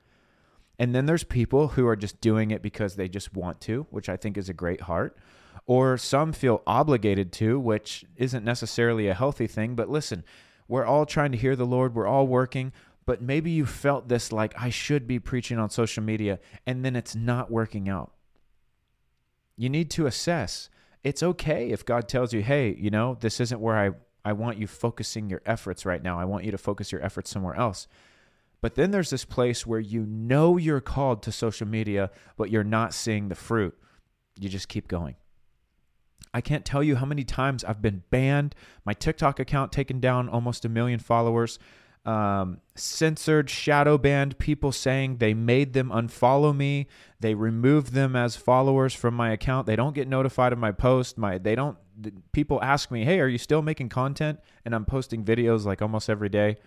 And 0.79 0.95
then 0.95 1.05
there's 1.05 1.23
people 1.23 1.69
who 1.69 1.85
are 1.85 1.95
just 1.95 2.19
doing 2.21 2.49
it 2.49 2.63
because 2.63 2.95
they 2.95 3.07
just 3.07 3.35
want 3.35 3.61
to, 3.61 3.85
which 3.91 4.09
I 4.09 4.17
think 4.17 4.37
is 4.37 4.49
a 4.49 4.53
great 4.53 4.81
heart. 4.81 5.15
Or 5.67 5.97
some 5.97 6.33
feel 6.33 6.63
obligated 6.65 7.31
to, 7.33 7.59
which 7.59 8.03
isn't 8.17 8.43
necessarily 8.43 9.07
a 9.07 9.13
healthy 9.13 9.45
thing. 9.45 9.75
But 9.75 9.89
listen, 9.89 10.23
we're 10.73 10.87
all 10.87 11.05
trying 11.05 11.31
to 11.31 11.37
hear 11.37 11.55
the 11.55 11.67
Lord, 11.67 11.93
we're 11.93 12.07
all 12.07 12.25
working. 12.25 12.73
But 13.05 13.21
maybe 13.21 13.51
you 13.51 13.63
felt 13.63 14.07
this 14.09 14.31
like, 14.31 14.55
I 14.59 14.71
should 14.71 15.05
be 15.05 15.19
preaching 15.19 15.59
on 15.59 15.69
social 15.69 16.01
media, 16.01 16.39
and 16.65 16.83
then 16.83 16.95
it's 16.95 17.13
not 17.13 17.51
working 17.51 17.87
out. 17.87 18.11
You 19.55 19.69
need 19.69 19.91
to 19.91 20.07
assess 20.07 20.71
it's 21.03 21.21
okay 21.21 21.69
if 21.69 21.85
God 21.85 22.07
tells 22.07 22.33
you, 22.33 22.41
hey, 22.41 22.75
you 22.75 22.89
know, 22.89 23.19
this 23.19 23.39
isn't 23.39 23.61
where 23.61 23.77
I, 23.77 23.91
I 24.27 24.33
want 24.33 24.57
you 24.57 24.65
focusing 24.65 25.29
your 25.29 25.43
efforts 25.45 25.85
right 25.85 26.01
now. 26.01 26.19
I 26.19 26.25
want 26.25 26.43
you 26.43 26.49
to 26.49 26.57
focus 26.57 26.91
your 26.91 27.05
efforts 27.05 27.29
somewhere 27.29 27.53
else. 27.53 27.87
But 28.59 28.73
then 28.73 28.89
there's 28.89 29.11
this 29.11 29.25
place 29.25 29.67
where 29.67 29.79
you 29.79 30.07
know 30.07 30.57
you're 30.57 30.81
called 30.81 31.21
to 31.21 31.31
social 31.31 31.67
media, 31.67 32.09
but 32.35 32.49
you're 32.49 32.63
not 32.63 32.95
seeing 32.95 33.29
the 33.29 33.35
fruit. 33.35 33.77
You 34.39 34.49
just 34.49 34.69
keep 34.69 34.87
going. 34.87 35.17
I 36.33 36.41
can't 36.41 36.65
tell 36.65 36.83
you 36.83 36.95
how 36.95 37.05
many 37.05 37.23
times 37.23 37.63
I've 37.63 37.81
been 37.81 38.03
banned, 38.09 38.55
my 38.85 38.93
TikTok 38.93 39.39
account 39.39 39.71
taken 39.71 39.99
down, 39.99 40.29
almost 40.29 40.65
a 40.65 40.69
million 40.69 40.99
followers 40.99 41.59
um, 42.05 42.59
censored, 42.75 43.49
shadow 43.49 43.97
banned 43.97 44.37
people 44.37 44.71
saying 44.71 45.17
they 45.17 45.33
made 45.33 45.73
them 45.73 45.89
unfollow 45.89 46.55
me. 46.55 46.87
They 47.21 47.33
removed 47.33 47.93
them 47.93 48.15
as 48.15 48.35
followers 48.35 48.93
from 48.93 49.13
my 49.13 49.31
account. 49.31 49.67
They 49.67 49.77
don't 49.77 49.95
get 49.95 50.07
notified 50.07 50.51
of 50.51 50.59
my 50.59 50.71
post. 50.71 51.17
My 51.17 51.37
they 51.37 51.55
don't. 51.55 51.77
People 52.33 52.61
ask 52.61 52.91
me, 52.91 53.05
"Hey, 53.05 53.19
are 53.19 53.27
you 53.27 53.37
still 53.37 53.61
making 53.61 53.89
content?" 53.89 54.39
And 54.65 54.75
I'm 54.75 54.85
posting 54.85 55.23
videos 55.23 55.65
like 55.65 55.81
almost 55.81 56.09
every 56.09 56.29
day. 56.29 56.57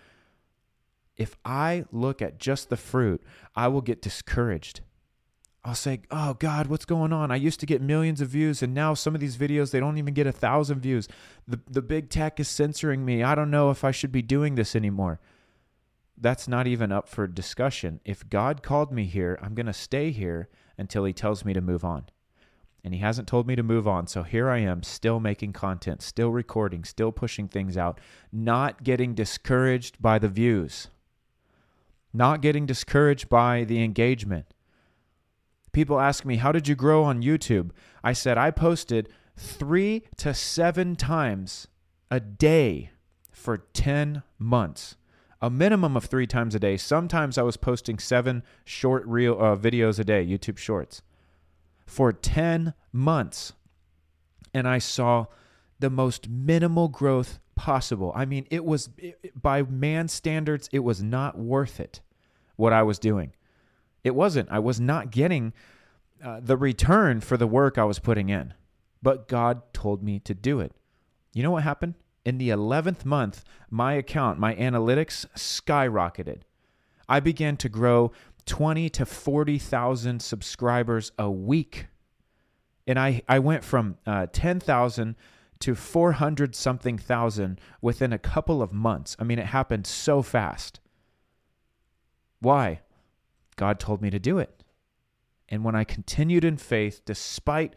If 1.17 1.37
I 1.45 1.85
look 1.93 2.23
at 2.23 2.39
just 2.39 2.71
the 2.71 2.77
fruit, 2.77 3.23
I 3.55 3.69
will 3.69 3.81
get 3.83 4.01
discouraged. 4.01 4.81
I'll 5.67 5.75
say, 5.75 6.03
"Oh 6.13 6.35
God, 6.35 6.69
what's 6.69 6.85
going 6.85 7.13
on? 7.13 7.33
I 7.33 7.37
used 7.37 7.59
to 7.59 7.67
get 7.67 7.83
millions 7.83 8.21
of 8.21 8.29
views, 8.29 8.63
and 8.63 8.73
now 8.73 8.95
some 8.95 9.17
of 9.17 9.21
these 9.21 9.37
videos 9.37 9.73
they 9.73 9.81
don't 9.81 9.99
even 9.99 10.15
get 10.15 10.29
a 10.29 10.33
thousand 10.33 10.79
views. 10.79 11.09
The 11.49 11.59
the 11.69 11.83
big 11.83 12.09
tech 12.09 12.39
is 12.39 12.49
censoring 12.49 13.05
me. 13.05 13.25
I 13.25 13.35
don't 13.35 13.51
know 13.51 13.71
if 13.71 13.83
I 13.83 13.91
should 13.91 14.13
be 14.13 14.23
doing 14.23 14.55
this 14.55 14.77
anymore." 14.77 15.19
That's 16.17 16.47
not 16.47 16.69
even 16.69 16.93
up 16.93 17.09
for 17.09 17.27
discussion. 17.27 18.01
If 18.05 18.31
God 18.31 18.63
called 18.63 18.93
me 18.93 19.05
here, 19.05 19.39
I'm 19.43 19.55
going 19.55 19.67
to 19.67 19.75
stay 19.75 20.13
here 20.13 20.49
until 20.79 21.05
He 21.05 21.13
tells 21.13 21.45
me 21.45 21.53
to 21.53 21.61
move 21.61 21.85
on. 21.85 22.07
And 22.83 22.95
He 22.95 23.01
hasn't 23.01 23.29
told 23.29 23.47
me 23.47 23.55
to 23.57 23.63
move 23.63 23.87
on, 23.87 24.07
so 24.07 24.23
here 24.23 24.49
I 24.49 24.61
am, 24.61 24.83
still 24.83 25.21
making 25.21 25.53
content, 25.53 26.01
still 26.01 26.31
recording, 26.31 26.85
still 26.85 27.13
pushing 27.13 27.49
things 27.49 27.77
out, 27.77 28.01
not 28.33 28.83
getting 28.83 29.15
discouraged 29.15 30.01
by 30.01 30.19
the 30.19 30.29
views, 30.29 30.89
not 32.15 32.41
getting 32.41 32.65
discouraged 32.65 33.29
by 33.29 33.65
the 33.65 33.85
engagement 33.85 34.47
People 35.77 36.01
ask 36.01 36.25
me, 36.25 36.37
How 36.37 36.53
did 36.53 36.69
you 36.69 36.75
grow 36.75 37.05
on 37.05 37.23
YouTube? 37.23 37.69
I 38.03 38.15
said, 38.15 38.39
I 38.39 38.51
posted 38.51 39.11
three 39.37 40.05
to 40.17 40.33
seven 40.33 40.97
times 40.97 41.69
a 42.11 42.19
day 42.19 42.93
for 43.31 43.59
10 43.59 44.23
months. 44.39 44.97
A 45.43 45.51
minimum 45.51 45.95
of 45.95 46.07
three 46.07 46.27
times 46.27 46.55
a 46.55 46.59
day. 46.59 46.79
Sometimes 46.79 47.37
I 47.37 47.43
was 47.43 47.59
posting 47.59 47.99
seven 47.99 48.43
short 48.65 49.03
uh, 49.03 49.55
videos 49.55 49.99
a 49.99 50.05
day, 50.05 50.25
YouTube 50.25 50.57
Shorts, 50.57 51.03
for 51.85 52.11
10 52.11 52.73
months. 52.91 53.53
And 54.55 54.67
I 54.67 54.79
saw 54.79 55.27
the 55.79 55.91
most 55.91 56.27
minimal 56.27 56.89
growth 56.89 57.39
possible. 57.55 58.13
I 58.17 58.25
mean, 58.25 58.47
it 58.51 58.65
was, 58.65 58.89
it, 58.97 59.43
by 59.43 59.63
man 59.63 60.09
standards, 60.09 60.71
it 60.73 60.79
was 60.79 61.03
not 61.03 61.39
worth 61.39 61.81
it 61.81 62.01
what 62.57 62.73
I 62.73 62.83
was 62.83 62.99
doing. 62.99 63.35
It 64.07 64.15
wasn't. 64.15 64.49
I 64.53 64.61
was 64.61 64.79
not 64.79 65.11
getting 65.11 65.53
uh, 66.23 66.39
the 66.41 66.57
return 66.57 67.21
for 67.21 67.37
the 67.37 67.49
work 67.49 67.77
I 67.77 67.83
was 67.83 67.99
putting 67.99 68.29
in. 68.29 68.55
But 69.03 69.27
God 69.27 69.63
told 69.73 70.01
me 70.01 70.21
to 70.21 70.33
do 70.33 70.61
it. 70.61 70.71
You 71.35 71.43
know 71.43 71.51
what 71.51 71.65
happened? 71.65 71.95
In 72.25 72.39
the 72.39 72.51
11th 72.51 73.05
month, 73.05 73.43
my 73.69 73.95
account, 73.95 74.39
my 74.39 74.55
analytics 74.55 75.27
skyrocketed. 75.35 76.43
I 77.09 77.19
began 77.19 77.57
to 77.57 77.69
grow 77.69 78.13
20 78.45 78.89
to 78.91 79.05
40,000 79.05 80.23
subscribers 80.23 81.11
a 81.19 81.29
week. 81.29 81.87
And 82.87 83.01
I, 83.01 83.23
I 83.29 83.41
went 83.41 83.65
from 83.65 83.99
uh, 84.07 84.29
10,000 84.33 85.17
to 85.59 85.75
400 85.75 86.55
something 86.55 86.97
thousand 86.97 87.61
within 87.81 88.13
a 88.13 88.19
couple 88.19 88.63
of 88.63 88.73
months. 88.73 89.17
I 89.19 89.25
mean, 89.25 89.41
it 89.41 89.47
happened 89.47 89.85
so 89.85 90.23
fast. 90.23 90.79
Why? 92.39 92.83
God 93.57 93.81
told 93.81 94.03
me 94.03 94.11
to 94.11 94.19
do 94.19 94.39
it. 94.39 94.63
And 95.49 95.65
when 95.65 95.75
I 95.75 95.85
continued 95.85 96.45
in 96.45 96.57
faith, 96.57 97.03
despite 97.05 97.75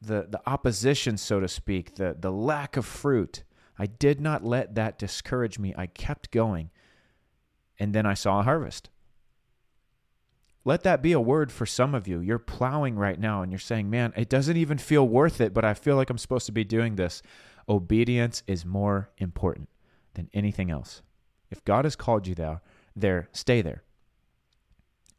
the, 0.00 0.26
the 0.28 0.40
opposition, 0.46 1.16
so 1.16 1.40
to 1.40 1.48
speak, 1.48 1.96
the, 1.96 2.16
the 2.18 2.32
lack 2.32 2.76
of 2.76 2.84
fruit, 2.84 3.42
I 3.78 3.86
did 3.86 4.20
not 4.20 4.44
let 4.44 4.74
that 4.74 4.98
discourage 4.98 5.58
me. 5.58 5.74
I 5.76 5.86
kept 5.86 6.30
going. 6.30 6.70
And 7.78 7.94
then 7.94 8.06
I 8.06 8.14
saw 8.14 8.40
a 8.40 8.42
harvest. 8.42 8.90
Let 10.64 10.82
that 10.82 11.02
be 11.02 11.12
a 11.12 11.20
word 11.20 11.52
for 11.52 11.64
some 11.64 11.94
of 11.94 12.08
you. 12.08 12.20
You're 12.20 12.38
plowing 12.38 12.96
right 12.96 13.20
now 13.20 13.42
and 13.42 13.52
you're 13.52 13.58
saying, 13.58 13.88
man, 13.88 14.12
it 14.16 14.28
doesn't 14.28 14.56
even 14.56 14.78
feel 14.78 15.06
worth 15.06 15.40
it, 15.40 15.54
but 15.54 15.64
I 15.64 15.74
feel 15.74 15.94
like 15.96 16.10
I'm 16.10 16.18
supposed 16.18 16.46
to 16.46 16.52
be 16.52 16.64
doing 16.64 16.96
this. 16.96 17.22
Obedience 17.68 18.42
is 18.46 18.64
more 18.64 19.10
important 19.18 19.68
than 20.14 20.28
anything 20.34 20.70
else. 20.70 21.02
If 21.50 21.64
God 21.64 21.84
has 21.84 21.94
called 21.94 22.26
you 22.26 22.34
there, 22.34 22.62
there, 22.96 23.28
stay 23.32 23.62
there. 23.62 23.84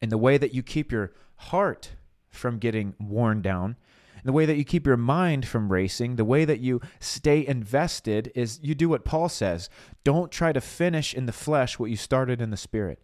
And 0.01 0.11
the 0.11 0.17
way 0.17 0.37
that 0.37 0.53
you 0.53 0.63
keep 0.63 0.91
your 0.91 1.13
heart 1.35 1.91
from 2.29 2.59
getting 2.59 2.95
worn 2.99 3.41
down, 3.41 3.77
the 4.23 4.33
way 4.33 4.45
that 4.45 4.57
you 4.57 4.65
keep 4.65 4.85
your 4.85 4.97
mind 4.97 5.47
from 5.47 5.71
racing, 5.71 6.17
the 6.17 6.25
way 6.25 6.43
that 6.43 6.59
you 6.59 6.81
stay 6.99 7.45
invested 7.45 8.31
is 8.35 8.59
you 8.61 8.75
do 8.75 8.89
what 8.89 9.05
Paul 9.05 9.29
says. 9.29 9.69
Don't 10.03 10.31
try 10.31 10.51
to 10.51 10.61
finish 10.61 11.13
in 11.13 11.25
the 11.25 11.31
flesh 11.31 11.79
what 11.79 11.89
you 11.89 11.95
started 11.95 12.41
in 12.41 12.49
the 12.49 12.57
spirit 12.57 12.99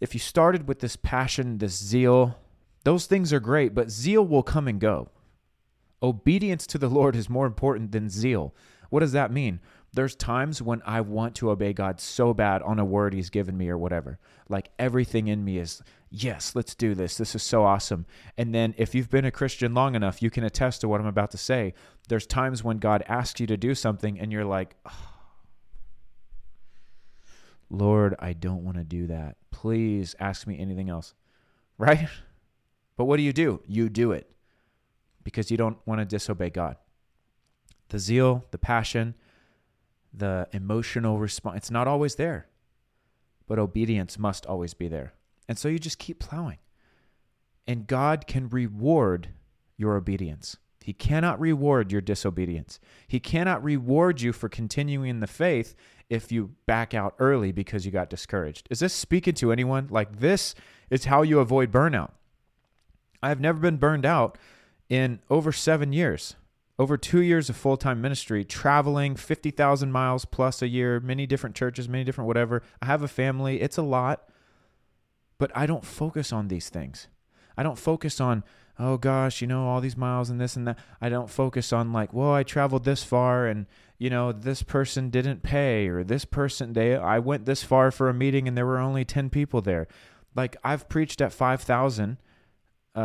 if 0.00 0.14
you 0.14 0.20
started 0.20 0.68
with 0.68 0.80
this 0.80 0.96
passion, 0.96 1.58
this 1.58 1.76
zeal, 1.82 2.38
those 2.84 3.06
things 3.06 3.32
are 3.32 3.40
great, 3.40 3.74
but 3.74 3.90
zeal 3.90 4.26
will 4.26 4.42
come 4.42 4.68
and 4.68 4.80
go. 4.80 5.08
Obedience 6.02 6.66
to 6.68 6.78
the 6.78 6.88
Lord 6.88 7.16
is 7.16 7.30
more 7.30 7.46
important 7.46 7.92
than 7.92 8.10
zeal. 8.10 8.54
What 8.90 9.00
does 9.00 9.12
that 9.12 9.32
mean? 9.32 9.60
There's 9.96 10.14
times 10.14 10.60
when 10.60 10.82
I 10.84 11.00
want 11.00 11.36
to 11.36 11.50
obey 11.50 11.72
God 11.72 12.00
so 12.00 12.34
bad 12.34 12.60
on 12.60 12.78
a 12.78 12.84
word 12.84 13.14
He's 13.14 13.30
given 13.30 13.56
me 13.56 13.70
or 13.70 13.78
whatever. 13.78 14.18
Like 14.46 14.68
everything 14.78 15.28
in 15.28 15.42
me 15.42 15.56
is, 15.56 15.82
yes, 16.10 16.54
let's 16.54 16.74
do 16.74 16.94
this. 16.94 17.16
This 17.16 17.34
is 17.34 17.42
so 17.42 17.64
awesome. 17.64 18.04
And 18.36 18.54
then 18.54 18.74
if 18.76 18.94
you've 18.94 19.08
been 19.08 19.24
a 19.24 19.30
Christian 19.30 19.72
long 19.72 19.94
enough, 19.94 20.20
you 20.20 20.28
can 20.28 20.44
attest 20.44 20.82
to 20.82 20.88
what 20.88 21.00
I'm 21.00 21.06
about 21.06 21.30
to 21.30 21.38
say. 21.38 21.72
There's 22.08 22.26
times 22.26 22.62
when 22.62 22.76
God 22.76 23.04
asks 23.08 23.40
you 23.40 23.46
to 23.46 23.56
do 23.56 23.74
something 23.74 24.20
and 24.20 24.30
you're 24.30 24.44
like, 24.44 24.76
Lord, 27.70 28.14
I 28.18 28.34
don't 28.34 28.64
want 28.64 28.76
to 28.76 28.84
do 28.84 29.06
that. 29.06 29.38
Please 29.50 30.14
ask 30.20 30.46
me 30.46 30.58
anything 30.58 30.90
else. 30.90 31.14
Right? 31.78 32.08
But 32.96 33.04
what 33.04 33.18
do 33.18 33.22
you 33.22 33.34
do? 33.34 33.60
You 33.66 33.90
do 33.90 34.12
it 34.12 34.30
because 35.24 35.50
you 35.50 35.58
don't 35.58 35.76
want 35.84 36.00
to 36.00 36.06
disobey 36.06 36.48
God. 36.48 36.78
The 37.90 37.98
zeal, 37.98 38.46
the 38.50 38.56
passion, 38.56 39.14
the 40.16 40.48
emotional 40.52 41.18
response, 41.18 41.56
it's 41.58 41.70
not 41.70 41.86
always 41.86 42.16
there. 42.16 42.48
But 43.46 43.58
obedience 43.58 44.18
must 44.18 44.46
always 44.46 44.74
be 44.74 44.88
there. 44.88 45.12
And 45.48 45.56
so 45.56 45.68
you 45.68 45.78
just 45.78 45.98
keep 45.98 46.18
plowing. 46.18 46.58
And 47.66 47.86
God 47.86 48.26
can 48.26 48.48
reward 48.48 49.28
your 49.76 49.96
obedience. 49.96 50.56
He 50.82 50.92
cannot 50.92 51.40
reward 51.40 51.90
your 51.90 52.00
disobedience. 52.00 52.78
He 53.08 53.18
cannot 53.18 53.62
reward 53.62 54.20
you 54.20 54.32
for 54.32 54.48
continuing 54.48 55.10
in 55.10 55.20
the 55.20 55.26
faith 55.26 55.74
if 56.08 56.30
you 56.30 56.52
back 56.66 56.94
out 56.94 57.14
early 57.18 57.50
because 57.50 57.84
you 57.84 57.90
got 57.90 58.08
discouraged. 58.08 58.68
Is 58.70 58.78
this 58.78 58.94
speaking 58.94 59.34
to 59.34 59.50
anyone? 59.50 59.88
Like, 59.90 60.20
this 60.20 60.54
is 60.90 61.06
how 61.06 61.22
you 61.22 61.40
avoid 61.40 61.72
burnout. 61.72 62.12
I 63.20 63.30
have 63.30 63.40
never 63.40 63.58
been 63.58 63.78
burned 63.78 64.06
out 64.06 64.38
in 64.88 65.20
over 65.28 65.50
seven 65.50 65.92
years, 65.92 66.36
over 66.78 66.96
two 66.96 67.20
years 67.20 67.48
of 67.48 67.56
full 67.56 67.76
time 67.76 68.00
ministry, 68.00 68.44
traveling 68.44 69.16
50,000 69.16 69.90
miles 69.90 70.24
plus 70.24 70.62
a 70.62 70.68
year, 70.68 71.00
many 71.00 71.26
different 71.26 71.56
churches, 71.56 71.88
many 71.88 72.04
different 72.04 72.28
whatever. 72.28 72.62
I 72.82 72.86
have 72.86 73.02
a 73.02 73.08
family, 73.08 73.60
it's 73.60 73.78
a 73.78 73.82
lot, 73.82 74.28
but 75.38 75.50
I 75.54 75.66
don't 75.66 75.84
focus 75.84 76.32
on 76.32 76.48
these 76.48 76.68
things. 76.68 77.08
I 77.56 77.62
don't 77.62 77.78
focus 77.78 78.20
on, 78.20 78.44
oh 78.78 78.98
gosh, 78.98 79.40
you 79.40 79.46
know, 79.46 79.66
all 79.66 79.80
these 79.80 79.96
miles 79.96 80.28
and 80.28 80.40
this 80.40 80.56
and 80.56 80.68
that. 80.68 80.78
I 81.00 81.08
don't 81.08 81.30
focus 81.30 81.72
on, 81.72 81.92
like, 81.92 82.12
well, 82.12 82.34
I 82.34 82.42
traveled 82.42 82.84
this 82.84 83.02
far 83.02 83.46
and 83.46 83.66
you 83.98 84.10
know 84.10 84.32
this 84.32 84.62
person 84.62 85.10
didn't 85.10 85.42
pay 85.42 85.88
or 85.88 86.04
this 86.04 86.24
person 86.24 86.72
they 86.72 86.96
I 86.96 87.18
went 87.18 87.46
this 87.46 87.62
far 87.62 87.90
for 87.90 88.08
a 88.08 88.14
meeting 88.14 88.46
and 88.46 88.56
there 88.56 88.66
were 88.66 88.78
only 88.78 89.04
10 89.04 89.30
people 89.30 89.60
there 89.60 89.88
like 90.34 90.56
I've 90.62 90.88
preached 90.88 91.20
at 91.20 91.32
5000 91.32 92.18
uh, 92.94 93.00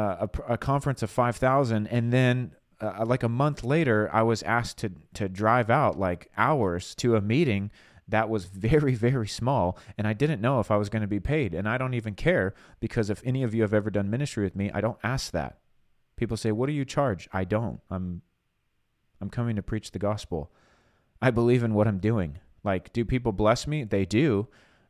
a, 0.48 0.54
a 0.54 0.58
conference 0.58 1.04
of 1.04 1.10
5000 1.10 1.88
and 1.88 2.12
then 2.12 2.52
uh, 2.82 3.06
like 3.06 3.24
a 3.24 3.30
month 3.30 3.64
later 3.64 4.10
I 4.12 4.24
was 4.24 4.44
asked 4.44 4.78
to 4.80 4.92
to 5.14 5.30
drive 5.30 5.70
out 5.70 6.00
like 6.00 6.32
hours 6.38 6.96
to 6.96 7.16
a 7.16 7.22
meeting 7.22 7.72
that 8.08 8.30
was 8.30 8.46
very 8.46 8.96
very 9.08 9.28
small 9.28 9.78
and 9.98 10.08
I 10.08 10.14
didn't 10.14 10.42
know 10.42 10.60
if 10.60 10.72
I 10.72 10.78
was 10.78 10.90
going 10.90 11.02
to 11.04 11.08
be 11.08 11.20
paid 11.20 11.54
and 11.54 11.68
I 11.68 11.78
don't 11.78 11.94
even 11.94 12.16
care 12.16 12.54
because 12.80 13.10
if 13.10 13.22
any 13.26 13.44
of 13.44 13.54
you 13.54 13.62
have 13.62 13.74
ever 13.74 13.90
done 13.90 14.10
ministry 14.10 14.44
with 14.44 14.56
me 14.56 14.72
I 14.74 14.82
don't 14.82 15.00
ask 15.04 15.32
that 15.32 15.60
people 16.16 16.38
say 16.38 16.52
what 16.52 16.68
do 16.68 16.74
you 16.74 16.86
charge 16.86 17.30
I 17.32 17.44
don't 17.44 17.80
I'm 17.90 18.22
I'm 19.22 19.30
coming 19.30 19.56
to 19.56 19.64
preach 19.64 19.92
the 19.92 20.00
gospel 20.00 20.52
I 21.22 21.32
believe 21.32 21.64
in 21.64 21.74
what 21.74 21.88
I'm 21.88 22.00
doing. 22.00 22.40
Like, 22.64 22.92
do 22.94 23.06
people 23.06 23.32
bless 23.32 23.68
me? 23.68 23.84
They 23.84 24.06
do. 24.06 24.48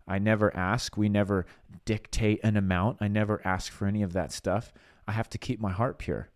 I 0.08 0.18
never 0.18 0.56
ask. 0.56 0.96
We 0.98 1.10
never 1.10 1.46
dictate 1.86 2.40
an 2.44 2.58
amount. 2.58 2.98
I 3.02 3.08
never 3.08 3.46
ask 3.46 3.72
for 3.72 3.86
any 3.86 4.02
of 4.02 4.14
that 4.14 4.32
stuff. 4.32 4.74
I 5.08 5.12
have 5.12 5.30
to 5.32 5.38
keep 5.38 5.60
my 5.60 5.72
heart 5.72 6.00
pure. 6.00 6.30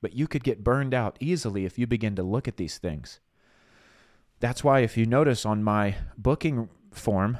But 0.00 0.14
you 0.14 0.28
could 0.28 0.44
get 0.44 0.64
burned 0.64 0.94
out 0.94 1.16
easily 1.20 1.64
if 1.64 1.78
you 1.78 1.86
begin 1.86 2.16
to 2.16 2.22
look 2.22 2.46
at 2.46 2.56
these 2.56 2.78
things. 2.78 3.20
That's 4.40 4.62
why, 4.62 4.80
if 4.80 4.96
you 4.96 5.06
notice 5.06 5.46
on 5.46 5.64
my 5.64 5.96
booking 6.18 6.68
form, 6.92 7.38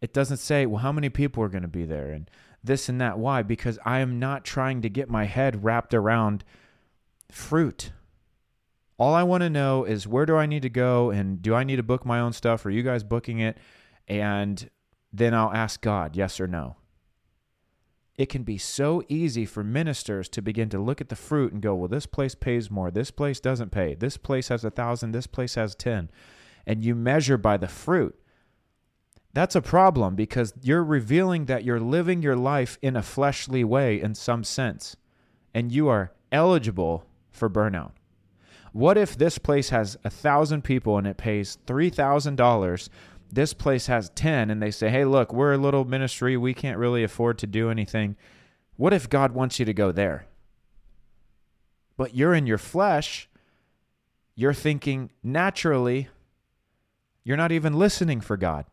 it 0.00 0.12
doesn't 0.12 0.36
say, 0.36 0.66
well, 0.66 0.82
how 0.82 0.92
many 0.92 1.08
people 1.08 1.42
are 1.42 1.48
going 1.48 1.62
to 1.62 1.68
be 1.68 1.84
there 1.84 2.12
and 2.12 2.30
this 2.66 2.88
and 2.88 3.00
that. 3.00 3.18
Why? 3.18 3.42
Because 3.42 3.78
I 3.84 4.00
am 4.00 4.18
not 4.18 4.44
trying 4.44 4.82
to 4.82 4.90
get 4.90 5.08
my 5.08 5.24
head 5.24 5.64
wrapped 5.64 5.94
around 5.94 6.44
fruit. 7.30 7.92
All 8.98 9.14
I 9.14 9.22
want 9.22 9.42
to 9.42 9.50
know 9.50 9.84
is 9.84 10.06
where 10.06 10.26
do 10.26 10.36
I 10.36 10.46
need 10.46 10.62
to 10.62 10.70
go 10.70 11.10
and 11.10 11.40
do 11.40 11.54
I 11.54 11.64
need 11.64 11.76
to 11.76 11.82
book 11.82 12.04
my 12.04 12.20
own 12.20 12.32
stuff 12.32 12.64
or 12.64 12.70
you 12.70 12.82
guys 12.82 13.04
booking 13.04 13.40
it? 13.40 13.58
And 14.08 14.68
then 15.12 15.34
I'll 15.34 15.52
ask 15.52 15.80
God, 15.80 16.16
yes 16.16 16.40
or 16.40 16.46
no. 16.46 16.76
It 18.18 18.30
can 18.30 18.44
be 18.44 18.56
so 18.56 19.02
easy 19.08 19.44
for 19.44 19.62
ministers 19.62 20.28
to 20.30 20.42
begin 20.42 20.68
to 20.70 20.78
look 20.78 21.00
at 21.00 21.10
the 21.10 21.16
fruit 21.16 21.52
and 21.52 21.60
go, 21.60 21.74
well, 21.74 21.88
this 21.88 22.06
place 22.06 22.34
pays 22.34 22.70
more. 22.70 22.90
This 22.90 23.10
place 23.10 23.40
doesn't 23.40 23.72
pay. 23.72 23.94
This 23.94 24.16
place 24.16 24.48
has 24.48 24.64
a 24.64 24.70
thousand. 24.70 25.12
This 25.12 25.26
place 25.26 25.54
has 25.56 25.74
10. 25.74 26.10
And 26.66 26.82
you 26.82 26.94
measure 26.94 27.36
by 27.36 27.58
the 27.58 27.68
fruit. 27.68 28.18
That's 29.36 29.54
a 29.54 29.60
problem 29.60 30.14
because 30.14 30.54
you're 30.62 30.82
revealing 30.82 31.44
that 31.44 31.62
you're 31.62 31.78
living 31.78 32.22
your 32.22 32.36
life 32.36 32.78
in 32.80 32.96
a 32.96 33.02
fleshly 33.02 33.64
way 33.64 34.00
in 34.00 34.14
some 34.14 34.42
sense, 34.44 34.96
and 35.52 35.70
you 35.70 35.88
are 35.88 36.12
eligible 36.32 37.04
for 37.30 37.50
burnout. 37.50 37.90
What 38.72 38.96
if 38.96 39.14
this 39.14 39.36
place 39.36 39.68
has 39.68 39.98
a 40.04 40.10
thousand 40.10 40.64
people 40.64 40.96
and 40.96 41.06
it 41.06 41.18
pays 41.18 41.58
three 41.66 41.90
thousand 41.90 42.36
dollars? 42.36 42.88
This 43.30 43.52
place 43.52 43.86
has 43.86 44.10
ten, 44.10 44.50
and 44.50 44.62
they 44.62 44.70
say, 44.70 44.90
"Hey, 44.90 45.04
look, 45.04 45.32
we're 45.32 45.54
a 45.54 45.58
little 45.58 45.84
ministry. 45.84 46.36
We 46.36 46.54
can't 46.54 46.78
really 46.78 47.02
afford 47.02 47.38
to 47.38 47.46
do 47.46 47.70
anything." 47.70 48.16
What 48.76 48.92
if 48.92 49.08
God 49.08 49.32
wants 49.32 49.58
you 49.58 49.64
to 49.64 49.74
go 49.74 49.90
there? 49.90 50.26
But 51.96 52.14
you're 52.14 52.34
in 52.34 52.46
your 52.46 52.58
flesh. 52.58 53.28
You're 54.34 54.54
thinking 54.54 55.10
naturally. 55.22 56.08
You're 57.24 57.38
not 57.38 57.52
even 57.52 57.78
listening 57.78 58.20
for 58.20 58.36
God. 58.36 58.66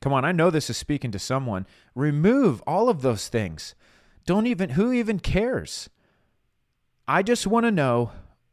Come 0.00 0.12
on, 0.12 0.24
I 0.24 0.32
know 0.32 0.50
this 0.50 0.68
is 0.68 0.76
speaking 0.76 1.12
to 1.12 1.18
someone. 1.18 1.64
Remove 1.94 2.60
all 2.66 2.88
of 2.88 3.02
those 3.02 3.28
things. 3.28 3.76
Don't 4.26 4.46
even, 4.46 4.70
who 4.70 4.92
even 4.92 5.20
cares? 5.20 5.88
I 7.06 7.22
just 7.22 7.46
want 7.46 7.66
to 7.66 7.70
know 7.70 8.10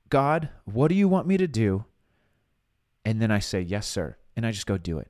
God, 0.10 0.50
what 0.65 0.89
do 0.89 0.96
you 0.96 1.08
want 1.08 1.28
me 1.28 1.38
to 1.38 1.48
do? 1.48 1.86
And 3.04 3.22
then 3.22 3.32
I 3.32 3.39
say, 3.39 3.62
Yes, 3.62 3.88
sir. 3.88 4.15
And 4.39 4.45
I 4.45 4.52
just 4.52 4.67
go 4.67 4.78
do 4.78 4.99
it. 4.99 5.10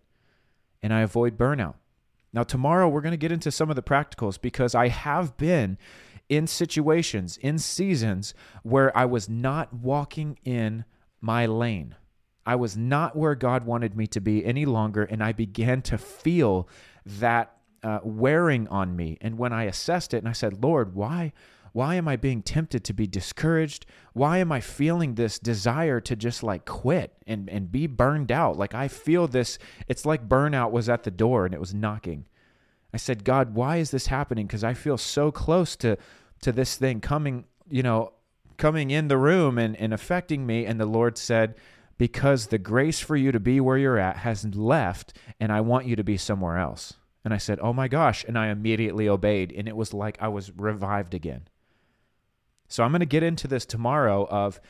And 0.82 0.92
I 0.92 1.02
avoid 1.02 1.38
burnout. 1.38 1.76
Now, 2.34 2.42
tomorrow 2.42 2.90
we're 2.90 3.02
going 3.02 3.12
to 3.12 3.18
get 3.18 3.32
into 3.32 3.52
some 3.52 3.70
of 3.70 3.76
the 3.76 3.84
practicals 3.84 4.42
because 4.42 4.74
I 4.74 4.88
have 4.88 5.38
been 5.38 5.78
in 6.30 6.48
situations, 6.48 7.38
in 7.38 7.60
seasons 7.60 8.34
where 8.64 8.96
I 8.98 9.06
was 9.06 9.30
not 9.30 9.72
walking 9.72 10.40
in 10.44 10.84
my 11.22 11.46
lane. 11.46 11.94
I 12.44 12.56
was 12.56 12.76
not 12.76 13.16
where 13.16 13.36
God 13.36 13.68
wanted 13.68 13.96
me 13.96 14.08
to 14.08 14.20
be 14.20 14.44
any 14.44 14.66
longer. 14.66 15.04
And 15.04 15.24
I 15.24 15.32
began 15.32 15.84
to 15.84 16.00
feel 16.00 16.68
that 17.06 17.56
uh, 17.84 18.00
wearing 18.02 18.68
on 18.70 18.96
me. 18.96 19.20
And 19.22 19.38
when 19.38 19.54
I 19.54 19.66
assessed 19.66 20.16
it 20.16 20.18
and 20.18 20.28
I 20.28 20.32
said, 20.32 20.64
Lord, 20.64 20.96
why? 20.96 21.34
Why 21.74 21.96
am 21.96 22.08
I 22.08 22.16
being 22.16 22.42
tempted 22.42 22.84
to 22.86 22.94
be 22.94 23.08
discouraged? 23.08 23.86
Why 24.14 24.38
am 24.38 24.52
I 24.52 24.60
feeling 24.60 25.16
this 25.16 25.40
desire 25.40 26.00
to 26.02 26.16
just 26.16 26.44
like 26.44 26.66
quit 26.66 27.14
and, 27.28 27.50
and 27.50 27.72
be 27.72 27.88
burned 27.88 28.32
out? 28.32 28.58
Like 28.58 28.74
I 28.74 28.88
feel 28.88 29.28
this, 29.28 29.60
it's 29.88 30.06
like 30.06 30.30
burnout 30.30 30.72
was 30.72 30.90
at 30.90 31.04
the 31.04 31.12
door 31.12 31.46
and 31.46 31.54
it 31.54 31.60
was 31.60 31.74
knocking. 31.74 32.26
I 32.94 32.98
said, 32.98 33.24
God, 33.24 33.54
why 33.54 33.78
is 33.78 33.92
this 33.92 34.08
happening? 34.08 34.48
Because 34.48 34.64
I 34.64 34.74
feel 34.74 34.98
so 34.98 35.32
close 35.32 35.76
to 35.78 35.98
to 36.42 36.52
this 36.52 36.76
thing 36.76 37.02
coming, 37.02 37.46
you 37.70 37.84
know, 37.84 38.14
coming 38.58 38.92
in 38.92 39.08
the 39.08 39.18
room 39.18 39.58
and, 39.58 39.76
and 39.78 39.94
affecting 39.94 40.46
me. 40.46 40.66
And 40.66 40.80
the 40.80 40.86
Lord 40.86 41.18
said, 41.18 41.56
Because 41.98 42.48
the 42.48 42.58
grace 42.58 43.00
for 43.00 43.16
you 43.16 43.32
to 43.32 43.40
be 43.40 43.60
where 43.60 43.78
you're 43.78 43.98
at 43.98 44.18
has 44.18 44.46
left, 44.56 45.14
and 45.40 45.52
I 45.52 45.62
want 45.62 45.86
you 45.86 45.96
to 45.96 46.04
be 46.04 46.18
somewhere 46.18 46.58
else. 46.58 46.94
And 47.24 47.34
I 47.34 47.38
said, 47.38 47.60
Oh 47.62 47.74
my 47.74 47.88
gosh. 47.88 48.24
And 48.28 48.38
I 48.38 48.48
immediately 48.48 49.10
obeyed. 49.10 49.54
And 49.56 49.68
it 49.68 49.76
was 49.76 49.94
like 49.94 50.18
I 50.22 50.28
was 50.28 50.52
revived 50.56 51.14
again. 51.14 51.48
So 52.70 52.84
I'm 52.84 52.92
going 52.92 53.02
to 53.02 53.06
get 53.06 53.24
into 53.24 53.48
this 53.48 53.66
tomorrow 53.66 54.26
of 54.30 54.62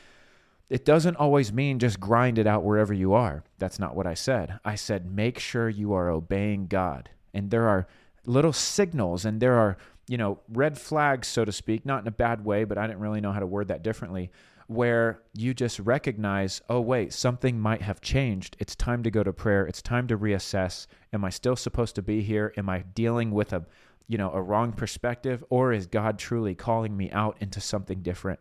it 0.69 0.85
doesn't 0.85 1.17
always 1.17 1.51
mean 1.51 1.79
just 1.79 1.99
grind 1.99 2.37
it 2.37 2.47
out 2.47 2.63
wherever 2.63 2.93
you 2.93 3.13
are. 3.13 3.43
That's 3.57 3.79
not 3.79 3.95
what 3.95 4.07
I 4.07 4.13
said. 4.13 4.59
I 4.63 4.75
said 4.75 5.11
make 5.11 5.37
sure 5.37 5.67
you 5.67 5.93
are 5.93 6.09
obeying 6.09 6.67
God. 6.67 7.09
And 7.33 7.51
there 7.51 7.67
are 7.67 7.87
little 8.25 8.53
signals 8.53 9.25
and 9.25 9.41
there 9.41 9.55
are, 9.55 9.77
you 10.07 10.17
know, 10.17 10.39
red 10.47 10.77
flags 10.77 11.27
so 11.27 11.43
to 11.43 11.51
speak, 11.51 11.85
not 11.85 12.01
in 12.01 12.07
a 12.07 12.11
bad 12.11 12.45
way, 12.45 12.63
but 12.63 12.77
I 12.77 12.87
didn't 12.87 13.01
really 13.01 13.21
know 13.21 13.31
how 13.31 13.39
to 13.39 13.47
word 13.47 13.67
that 13.67 13.83
differently, 13.83 14.31
where 14.67 15.21
you 15.33 15.53
just 15.53 15.79
recognize, 15.79 16.61
"Oh 16.69 16.81
wait, 16.81 17.11
something 17.13 17.59
might 17.59 17.81
have 17.81 18.01
changed. 18.01 18.55
It's 18.59 18.75
time 18.75 19.01
to 19.03 19.11
go 19.11 19.23
to 19.23 19.33
prayer. 19.33 19.65
It's 19.65 19.81
time 19.81 20.07
to 20.07 20.17
reassess. 20.17 20.85
Am 21.11 21.25
I 21.25 21.31
still 21.31 21.55
supposed 21.55 21.95
to 21.95 22.03
be 22.03 22.21
here? 22.21 22.53
Am 22.55 22.69
I 22.69 22.83
dealing 22.93 23.31
with 23.31 23.51
a 23.51 23.65
you 24.09 24.17
know, 24.17 24.31
a 24.33 24.41
wrong 24.41 24.73
perspective, 24.73 25.43
or 25.49 25.71
is 25.71 25.85
God 25.85 26.17
truly 26.17 26.55
calling 26.55 26.97
me 26.97 27.11
out 27.11 27.37
into 27.39 27.61
something 27.61 28.01
different? 28.01 28.39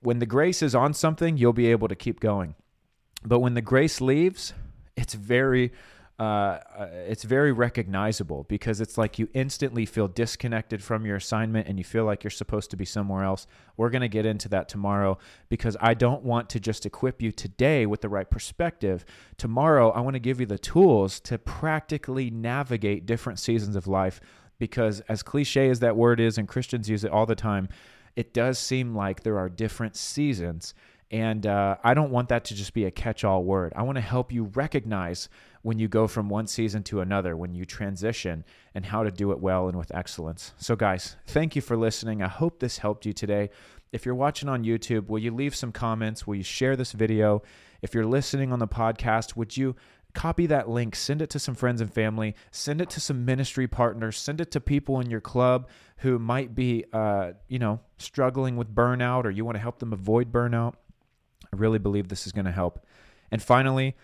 When 0.00 0.18
the 0.18 0.26
grace 0.26 0.62
is 0.62 0.74
on 0.74 0.92
something, 0.92 1.38
you'll 1.38 1.54
be 1.54 1.68
able 1.68 1.88
to 1.88 1.96
keep 1.96 2.20
going. 2.20 2.54
But 3.24 3.40
when 3.40 3.54
the 3.54 3.62
grace 3.62 4.02
leaves, 4.02 4.52
it's 4.96 5.14
very 5.14 5.72
uh, 6.18 6.60
it's 7.08 7.24
very 7.24 7.50
recognizable 7.50 8.44
because 8.48 8.80
it's 8.80 8.96
like 8.96 9.18
you 9.18 9.28
instantly 9.34 9.84
feel 9.84 10.06
disconnected 10.06 10.82
from 10.82 11.04
your 11.04 11.16
assignment 11.16 11.66
and 11.66 11.76
you 11.76 11.84
feel 11.84 12.04
like 12.04 12.22
you're 12.22 12.30
supposed 12.30 12.70
to 12.70 12.76
be 12.76 12.84
somewhere 12.84 13.24
else. 13.24 13.48
We're 13.76 13.90
going 13.90 14.02
to 14.02 14.08
get 14.08 14.24
into 14.24 14.48
that 14.50 14.68
tomorrow 14.68 15.18
because 15.48 15.76
I 15.80 15.94
don't 15.94 16.22
want 16.22 16.48
to 16.50 16.60
just 16.60 16.86
equip 16.86 17.20
you 17.20 17.32
today 17.32 17.84
with 17.84 18.00
the 18.00 18.08
right 18.08 18.30
perspective. 18.30 19.04
Tomorrow, 19.38 19.90
I 19.90 20.00
want 20.00 20.14
to 20.14 20.20
give 20.20 20.38
you 20.38 20.46
the 20.46 20.58
tools 20.58 21.18
to 21.20 21.36
practically 21.36 22.30
navigate 22.30 23.06
different 23.06 23.40
seasons 23.40 23.74
of 23.74 23.88
life 23.88 24.20
because, 24.60 25.00
as 25.08 25.24
cliche 25.24 25.68
as 25.68 25.80
that 25.80 25.96
word 25.96 26.20
is, 26.20 26.38
and 26.38 26.46
Christians 26.46 26.88
use 26.88 27.02
it 27.02 27.10
all 27.10 27.26
the 27.26 27.34
time, 27.34 27.68
it 28.14 28.32
does 28.32 28.56
seem 28.60 28.94
like 28.94 29.24
there 29.24 29.38
are 29.38 29.48
different 29.48 29.96
seasons. 29.96 30.74
And 31.10 31.46
uh, 31.46 31.76
I 31.84 31.94
don't 31.94 32.10
want 32.10 32.28
that 32.30 32.44
to 32.46 32.54
just 32.54 32.72
be 32.72 32.84
a 32.86 32.90
catch 32.90 33.24
all 33.24 33.44
word. 33.44 33.72
I 33.76 33.82
want 33.82 33.96
to 33.96 34.02
help 34.02 34.32
you 34.32 34.44
recognize 34.54 35.28
when 35.64 35.78
you 35.78 35.88
go 35.88 36.06
from 36.06 36.28
one 36.28 36.46
season 36.46 36.82
to 36.82 37.00
another, 37.00 37.34
when 37.34 37.54
you 37.54 37.64
transition, 37.64 38.44
and 38.74 38.84
how 38.84 39.02
to 39.02 39.10
do 39.10 39.32
it 39.32 39.40
well 39.40 39.66
and 39.66 39.78
with 39.78 39.94
excellence. 39.94 40.52
So, 40.58 40.76
guys, 40.76 41.16
thank 41.26 41.56
you 41.56 41.62
for 41.62 41.74
listening. 41.74 42.20
I 42.20 42.28
hope 42.28 42.60
this 42.60 42.76
helped 42.76 43.06
you 43.06 43.14
today. 43.14 43.48
If 43.90 44.04
you're 44.04 44.14
watching 44.14 44.50
on 44.50 44.64
YouTube, 44.64 45.08
will 45.08 45.20
you 45.20 45.34
leave 45.34 45.56
some 45.56 45.72
comments? 45.72 46.26
Will 46.26 46.34
you 46.34 46.42
share 46.42 46.76
this 46.76 46.92
video? 46.92 47.42
If 47.80 47.94
you're 47.94 48.04
listening 48.04 48.52
on 48.52 48.58
the 48.58 48.68
podcast, 48.68 49.36
would 49.36 49.56
you 49.56 49.74
copy 50.12 50.44
that 50.46 50.68
link, 50.68 50.94
send 50.94 51.22
it 51.22 51.30
to 51.30 51.38
some 51.38 51.54
friends 51.54 51.80
and 51.80 51.90
family, 51.90 52.34
send 52.50 52.82
it 52.82 52.90
to 52.90 53.00
some 53.00 53.24
ministry 53.24 53.66
partners, 53.66 54.18
send 54.18 54.42
it 54.42 54.50
to 54.50 54.60
people 54.60 55.00
in 55.00 55.08
your 55.08 55.22
club 55.22 55.66
who 55.98 56.18
might 56.18 56.54
be, 56.54 56.84
uh, 56.92 57.32
you 57.48 57.58
know, 57.58 57.80
struggling 57.96 58.58
with 58.58 58.74
burnout 58.74 59.24
or 59.24 59.30
you 59.30 59.46
want 59.46 59.54
to 59.54 59.62
help 59.62 59.78
them 59.78 59.94
avoid 59.94 60.30
burnout. 60.30 60.74
I 61.50 61.56
really 61.56 61.78
believe 61.78 62.08
this 62.08 62.26
is 62.26 62.32
going 62.32 62.44
to 62.44 62.52
help. 62.52 62.84
And 63.30 63.42
finally, 63.42 63.96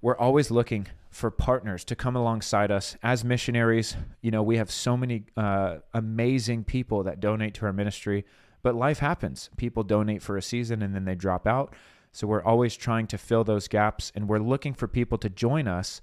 we're 0.00 0.16
always 0.16 0.50
looking 0.50 0.86
for 1.10 1.30
partners 1.30 1.84
to 1.84 1.96
come 1.96 2.14
alongside 2.14 2.70
us 2.70 2.96
as 3.02 3.24
missionaries. 3.24 3.96
You 4.20 4.30
know, 4.30 4.42
we 4.42 4.58
have 4.58 4.70
so 4.70 4.96
many 4.96 5.24
uh, 5.36 5.76
amazing 5.94 6.64
people 6.64 7.04
that 7.04 7.20
donate 7.20 7.54
to 7.54 7.66
our 7.66 7.72
ministry, 7.72 8.24
but 8.62 8.74
life 8.74 8.98
happens. 8.98 9.48
People 9.56 9.82
donate 9.82 10.22
for 10.22 10.36
a 10.36 10.42
season 10.42 10.82
and 10.82 10.94
then 10.94 11.04
they 11.04 11.14
drop 11.14 11.46
out. 11.46 11.74
So 12.12 12.26
we're 12.26 12.42
always 12.42 12.76
trying 12.76 13.06
to 13.08 13.18
fill 13.18 13.44
those 13.44 13.68
gaps 13.68 14.12
and 14.14 14.28
we're 14.28 14.38
looking 14.38 14.74
for 14.74 14.88
people 14.88 15.18
to 15.18 15.30
join 15.30 15.68
us 15.68 16.00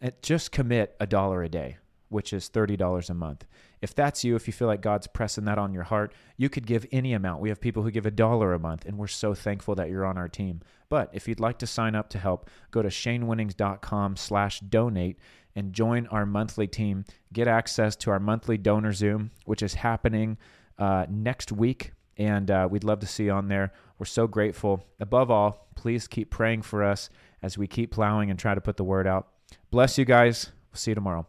and 0.00 0.12
just 0.22 0.52
commit 0.52 0.96
a 1.00 1.06
dollar 1.06 1.42
a 1.42 1.48
day, 1.48 1.78
which 2.08 2.32
is 2.32 2.48
$30 2.48 3.10
a 3.10 3.14
month. 3.14 3.44
If 3.82 3.94
that's 3.96 4.22
you, 4.22 4.36
if 4.36 4.46
you 4.46 4.52
feel 4.52 4.68
like 4.68 4.80
God's 4.80 5.08
pressing 5.08 5.44
that 5.46 5.58
on 5.58 5.74
your 5.74 5.82
heart, 5.82 6.14
you 6.36 6.48
could 6.48 6.66
give 6.66 6.86
any 6.92 7.12
amount. 7.12 7.42
We 7.42 7.48
have 7.48 7.60
people 7.60 7.82
who 7.82 7.90
give 7.90 8.06
a 8.06 8.12
dollar 8.12 8.54
a 8.54 8.58
month, 8.58 8.86
and 8.86 8.96
we're 8.96 9.08
so 9.08 9.34
thankful 9.34 9.74
that 9.74 9.90
you're 9.90 10.06
on 10.06 10.16
our 10.16 10.28
team. 10.28 10.60
But 10.88 11.10
if 11.12 11.26
you'd 11.26 11.40
like 11.40 11.58
to 11.58 11.66
sign 11.66 11.96
up 11.96 12.08
to 12.10 12.18
help, 12.18 12.48
go 12.70 12.80
to 12.80 12.88
shanewinnings.com 12.88 14.16
slash 14.16 14.60
donate 14.60 15.18
and 15.56 15.72
join 15.72 16.06
our 16.06 16.24
monthly 16.24 16.68
team. 16.68 17.04
Get 17.32 17.48
access 17.48 17.96
to 17.96 18.10
our 18.10 18.20
monthly 18.20 18.56
donor 18.56 18.92
Zoom, 18.92 19.32
which 19.44 19.62
is 19.62 19.74
happening 19.74 20.38
uh, 20.78 21.06
next 21.10 21.50
week. 21.50 21.92
And 22.16 22.50
uh, 22.50 22.68
we'd 22.70 22.84
love 22.84 23.00
to 23.00 23.06
see 23.06 23.24
you 23.24 23.32
on 23.32 23.48
there. 23.48 23.72
We're 23.98 24.06
so 24.06 24.26
grateful. 24.26 24.84
Above 25.00 25.30
all, 25.30 25.66
please 25.74 26.06
keep 26.06 26.30
praying 26.30 26.62
for 26.62 26.84
us 26.84 27.10
as 27.42 27.58
we 27.58 27.66
keep 27.66 27.90
plowing 27.90 28.30
and 28.30 28.38
try 28.38 28.54
to 28.54 28.60
put 28.60 28.76
the 28.76 28.84
word 28.84 29.06
out. 29.06 29.28
Bless 29.70 29.98
you 29.98 30.04
guys. 30.04 30.52
We'll 30.70 30.78
see 30.78 30.92
you 30.92 30.94
tomorrow. 30.94 31.26